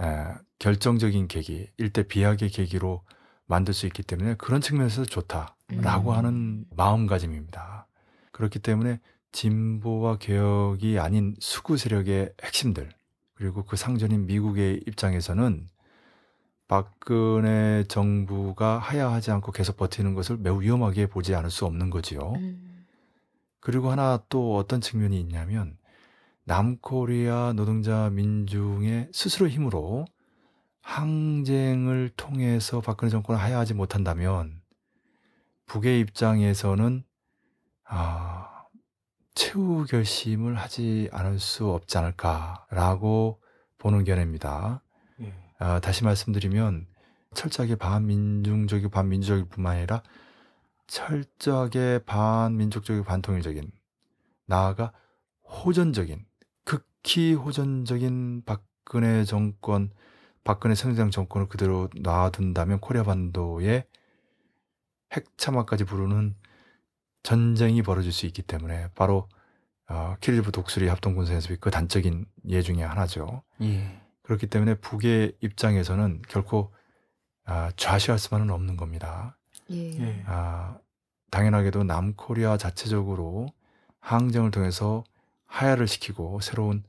[0.00, 0.24] 에,
[0.58, 3.02] 결정적인 계기, 일대 비약의 계기로
[3.46, 6.16] 만들 수 있기 때문에 그런 측면에서 좋다라고 음.
[6.16, 7.86] 하는 마음가짐입니다.
[8.30, 9.00] 그렇기 때문에
[9.32, 12.90] 진보와 개혁이 아닌 수구 세력의 핵심들
[13.42, 15.68] 그리고 그 상전인 미국의 입장에서는
[16.68, 22.34] 박근혜 정부가 하야하지 않고 계속 버티는 것을 매우 위험하게 보지 않을 수 없는 거지요.
[22.36, 22.86] 음.
[23.58, 25.76] 그리고 하나 또 어떤 측면이 있냐면
[26.44, 30.04] 남코리아 노동자 민중의 스스로 힘으로
[30.82, 34.60] 항쟁을 통해서 박근혜 정권을 하야하지 못한다면
[35.66, 37.02] 북의 입장에서는
[37.86, 38.41] 아,
[39.34, 43.40] 최후 결심을 하지 않을 수 없지 않을까라고
[43.78, 44.82] 보는 견해입니다.
[45.20, 45.34] 예.
[45.58, 46.86] 아, 다시 말씀드리면
[47.34, 50.02] 철저하게 반민중적이고 반민주적일 뿐만 아니라
[50.86, 53.70] 철저하게 반민족적이고 반통일적인
[54.46, 54.92] 나아가
[55.44, 56.26] 호전적인
[56.64, 59.90] 극히 호전적인 박근혜 정권
[60.44, 63.86] 박근혜 선대장 정권을 그대로 놔둔다면 코리아 반도에
[65.12, 66.34] 핵참화까지 부르는
[67.22, 69.28] 전쟁이 벌어질 수 있기 때문에 바로
[69.88, 73.42] 어, 키릴부 독수리 합동군사 연습이 그 단적인 예 중에 하나죠.
[73.60, 74.00] 예.
[74.22, 76.72] 그렇기 때문에 북의 입장에서는 결코
[77.44, 79.36] 아, 좌시할 수만은 없는 겁니다.
[79.70, 79.90] 예.
[79.98, 80.22] 예.
[80.26, 80.78] 아,
[81.30, 83.48] 당연하게도 남코리아 자체적으로
[84.00, 85.04] 항쟁을 통해서
[85.46, 86.84] 하야를 시키고 새로운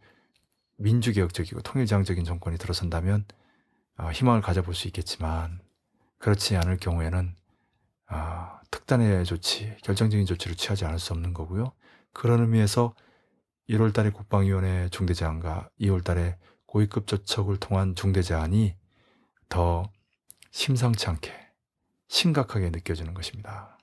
[0.78, 3.26] 민주개혁적이고 통일지향적인 정권이 들어선다면
[3.96, 5.60] 아, 희망을 가져볼 수 있겠지만
[6.18, 7.36] 그렇지 않을 경우에는
[8.08, 11.74] 아, 특단의 조치, 결정적인 조치를 취하지 않을 수 없는 거고요.
[12.12, 12.96] 그런 의미에서
[13.70, 18.76] 1월 달에 국방위원회 중대제안과 2월 달에 고위급 조척을 통한 중대제안이
[19.48, 19.84] 더
[20.50, 21.32] 심상치 않게
[22.08, 23.78] 심각하게 느껴지는 것입니다.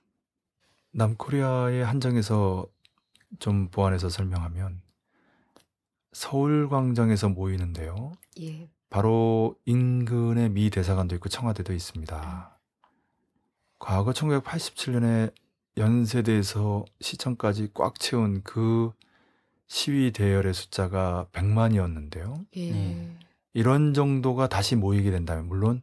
[0.93, 2.66] 남코리아의 한정에서
[3.38, 4.82] 좀 보완해서 설명하면
[6.12, 8.12] 서울 광장에서 모이는데요.
[8.41, 8.68] 예.
[8.91, 12.60] 바로 인근에 미 대사관도 있고 청와대도 있습니다.
[13.81, 15.35] 과거 1987년에
[15.76, 18.93] 연세대에서 시청까지 꽉 채운 그
[19.66, 22.47] 시위 대열의 숫자가 100만이었는데요.
[22.55, 22.70] 예.
[22.70, 23.18] 네.
[23.55, 25.83] 이런 정도가 다시 모이게 된다면 물론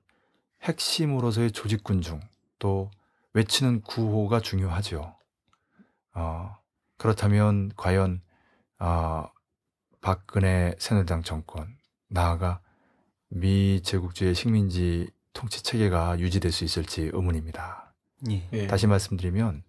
[0.64, 2.22] 핵심으로서의 조직군 중
[2.60, 2.92] 또
[3.34, 5.16] 외치는 구호가 중요하죠.
[6.14, 6.58] 어,
[6.98, 8.22] 그렇다면 과연
[8.80, 9.26] 어,
[10.02, 11.78] 박근혜 새누리당 정권
[12.08, 12.62] 나아가
[13.30, 17.87] 미 제국주의 식민지 통치 체계가 유지될 수 있을지 의문입니다.
[18.30, 18.48] 예.
[18.54, 18.68] 예.
[18.68, 19.64] 다시 말씀드리면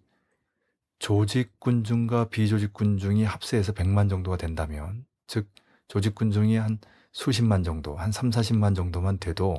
[0.99, 5.47] 조직 군중과 비조직 군중이 합세해서 100만 정도가 된다면 즉
[5.87, 6.79] 조직 군중이 한
[7.11, 9.57] 수십만 정도, 한 3, 40만 정도만 돼도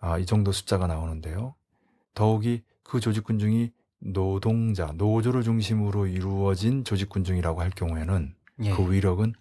[0.00, 1.54] 아, 이 정도 숫자가 나오는데요.
[2.14, 8.34] 더욱이 그 조직 군중이 노동자, 노조를 중심으로 이루어진 조직 군중이라고 할 경우에는
[8.64, 8.70] 예.
[8.72, 9.32] 그 위력은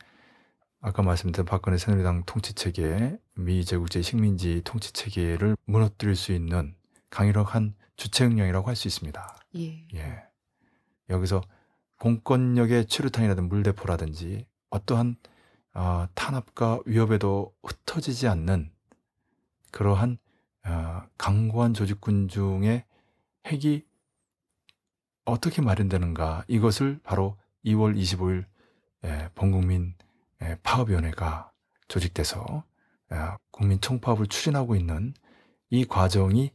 [0.80, 6.76] 아까 말씀드린 박근혜 새누리당 통치 체계, 미 제국주의 식민지 통치 체계를 무너뜨릴 수 있는
[7.10, 9.38] 강력한 주체 능력이라고 할 수 있습니다.
[9.58, 9.88] 예.
[9.94, 10.24] 예.
[11.10, 11.44] 여기서
[12.00, 15.18] 공권력의 최루탄이라든 물대포라든지 어떠한
[15.76, 18.72] 어, 탄압과 위협에도 흩어지지 않는
[19.72, 20.18] 그러한
[20.66, 22.86] 어, 강고한 조직군 중의
[23.46, 23.84] 핵이
[25.26, 28.46] 어떻게 마련되는가 이것을 바로 2월 25일
[29.06, 29.94] 예, 범국민
[30.42, 31.52] 예, 파업위원회가
[31.88, 32.64] 조직돼서
[33.12, 33.18] 예,
[33.52, 35.14] 국민 총파업을 추진하고 있는
[35.70, 36.52] 이 과정이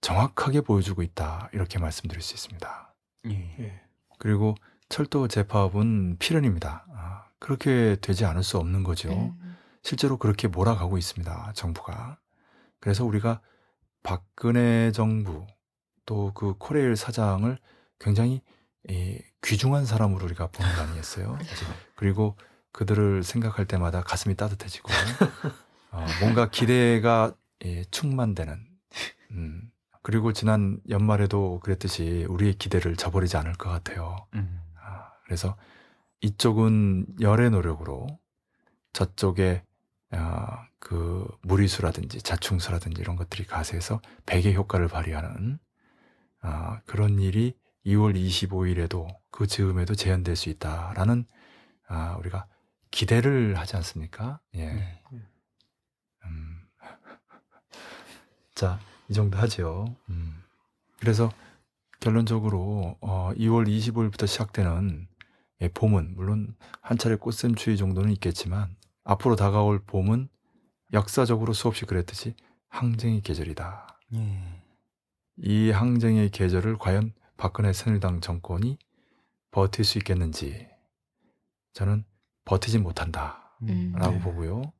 [0.00, 2.94] 정확하게 보여주고 있다 이렇게 말씀드릴 수 있습니다.
[3.26, 3.56] 예.
[3.60, 3.80] 예.
[4.18, 4.54] 그리고
[4.88, 6.86] 철도 재파업은 필연입니다.
[6.94, 9.10] 아, 그렇게 되지 않을 수 없는 거죠.
[9.10, 9.56] 음.
[9.82, 11.52] 실제로 그렇게 몰아가고 있습니다.
[11.54, 12.18] 정부가.
[12.80, 13.40] 그래서 우리가
[14.02, 15.46] 박근혜 정부
[16.06, 17.56] 또 그 코레일 사장을
[18.00, 18.42] 굉장히
[18.88, 21.38] 이, 귀중한 사람으로 우리가 보는 거 아니겠어요?
[21.94, 22.36] 그리고
[22.72, 24.88] 그들을 생각할 때마다 가슴이 따뜻해지고
[25.92, 27.34] 어, 뭔가 기대가
[27.64, 28.66] 예, 충만되는
[29.32, 29.69] 음,
[30.02, 34.26] 그리고 지난 연말에도 그랬듯이 우리의 기대를 저버리지 않을 것 같아요.
[34.34, 34.60] 음.
[34.82, 35.56] 아, 그래서
[36.22, 38.06] 이쪽은 열의 노력으로
[38.92, 39.62] 저쪽에
[40.12, 45.58] 아, 그 무리수라든지 자충수라든지 이런 것들이 가세해서 백의 효과를 발휘하는
[46.40, 47.54] 아, 그런 일이
[47.86, 51.26] 2월 25일에도 그 즈음에도 재현될 수 있다라는
[51.86, 52.46] 아, 우리가
[52.90, 54.40] 기대를 하지 않습니까?
[54.56, 54.60] 예.
[54.62, 55.00] 예.
[56.24, 56.68] 음.
[58.54, 58.80] 자,
[59.10, 59.96] 이 정도 하죠.
[60.08, 60.42] 음.
[61.00, 61.30] 그래서
[61.98, 65.08] 결론적으로 어, 2월 25일부터 시작되는
[65.62, 70.28] 예, 봄은 물론 한 차례 꽃샘추위 정도는 있겠지만 앞으로 다가올 봄은
[70.92, 72.34] 역사적으로 수없이 그랬듯이
[72.68, 73.98] 항쟁의 계절이다.
[74.14, 74.62] 예.
[75.36, 78.78] 이 항쟁의 계절을 과연 박근혜 새누리당 정권이
[79.50, 80.68] 버틸 수 있겠는지
[81.72, 82.04] 저는
[82.44, 83.56] 버티지 못한다.
[83.62, 83.92] 음.
[83.96, 84.20] 라고 네.
[84.20, 84.72] 보고요.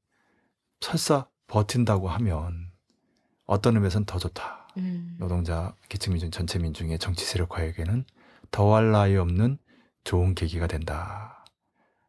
[0.80, 2.69] 설사 버틴다고 하면
[3.50, 4.68] 어떤 의미에서는 더 좋다.
[4.76, 5.16] 음.
[5.18, 8.04] 노동자, 계층 민중 전체 민중의 정치 세력화에게는
[8.52, 9.58] 더할 나위 없는
[10.04, 11.44] 좋은 계기가 된다.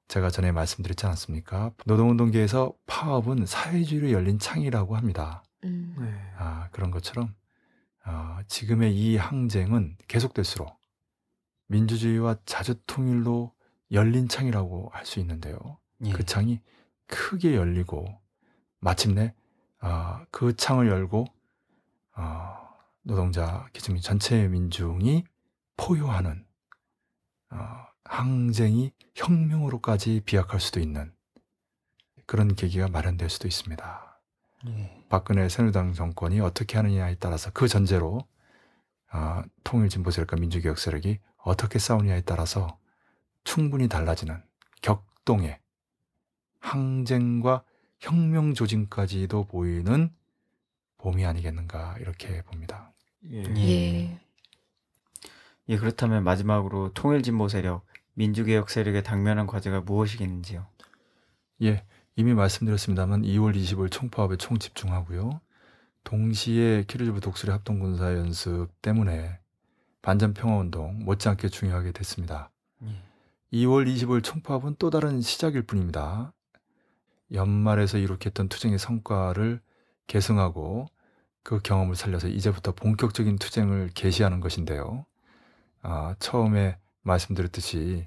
[0.08, 1.72] 제가 전에 말씀드렸지 않았습니까?
[1.86, 5.44] 노동운동계에서 파업은 사회주의로 열린 창이라고 합니다.
[5.64, 5.96] 음.
[5.98, 6.14] 네.
[6.38, 7.34] 아, 그런 것처럼
[8.06, 10.80] 어, 지금의 이 항쟁은 계속될수록
[11.68, 13.52] 민주주의와 자주통일로
[13.92, 15.80] 열린 창이라고 할 수 있는데요.
[16.06, 16.12] 예.
[16.12, 16.60] 그 창이
[17.08, 18.06] 크게 열리고
[18.80, 19.34] 마침내
[19.82, 21.26] 아, 그 창을 열고
[22.16, 22.70] 어,
[23.02, 25.26] 노동자 계층민 전체 민중이
[25.76, 26.46] 포효하는
[27.50, 31.12] 어, 항쟁이 혁명으로까지 비약할 수도 있는
[32.26, 34.20] 그런 계기가 마련될 수도 있습니다.
[34.68, 35.04] 예.
[35.10, 38.26] 박근혜 새누리당 정권이 어떻게 하느냐에 따라서 그 전제로
[39.10, 42.78] 아, 통일진보 세력과 민주개혁 세력이 어떻게 싸우느냐에 따라서
[43.44, 44.42] 충분히 달라지는
[44.82, 45.60] 격동의
[46.60, 47.64] 항쟁과
[48.02, 50.12] 혁명 조짐까지도 보이는
[50.98, 52.92] 봄이 아니겠는가 이렇게 봅니다.
[53.32, 53.44] 예.
[53.56, 54.20] 예.
[55.70, 60.66] 예, 그렇다면 마지막으로 통일진보 세력, 민주개혁 세력의 당면한 과제가 무엇이겠는지요?
[61.64, 65.40] 예, 이미 말씀드렸습니다만 2월 25일 총파업에 총 집중하고요.
[66.04, 69.40] 동시에 키르즈브 독수리 합동군사 연습 때문에
[70.02, 72.50] 반전 평화운동 못지않게 중요하게 됐습니다.
[72.84, 72.88] 예.
[73.54, 76.34] 2월 25일 총파업은 또 다른 시작일 뿐입니다.
[77.34, 79.62] 연말에서 이룩했던 투쟁의 성과를
[80.08, 80.88] 계승하고
[81.44, 85.06] 그 경험을 살려서 이제부터 본격적인 투쟁을 개시하는 것인데요.
[85.82, 88.06] 아, 처음에 말씀드렸듯이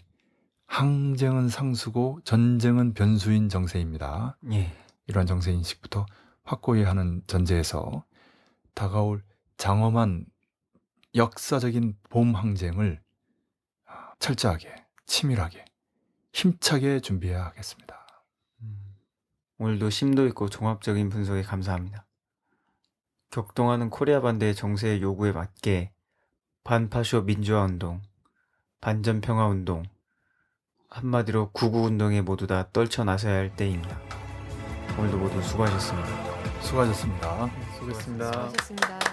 [0.67, 4.37] 항쟁은 상수고 전쟁은 변수인 정세입니다.
[4.53, 4.73] 예.
[5.07, 6.07] 이러한 정세 인식부터
[6.45, 8.05] 확고히 하는 전제에서
[8.75, 9.23] 다가올
[9.57, 10.27] 장엄한
[11.15, 13.01] 역사적인 봄 항쟁을
[13.87, 14.75] 아, 철저하게
[15.07, 15.65] 치밀하게
[16.33, 18.04] 힘차게 준비해야 하겠습니다.
[19.59, 22.07] 오늘도 심도 있고 종합적인 분석에 감사합니다.
[23.31, 25.93] 격동하는 코리아 반대의 정세의 요구에 맞게
[26.65, 28.01] 반파쇼 민주화 운동,
[28.81, 29.83] 반전 평화 운동,
[30.89, 34.01] 한마디로 구구 운동에 모두 다 떨쳐 나서야 할 때입니다.
[34.99, 36.09] 오늘도 모두 수고하셨습니다.
[36.61, 37.51] 수고하셨습니다.
[37.77, 38.33] 수고했습니다.
[38.33, 39.04] 수고하셨습니다.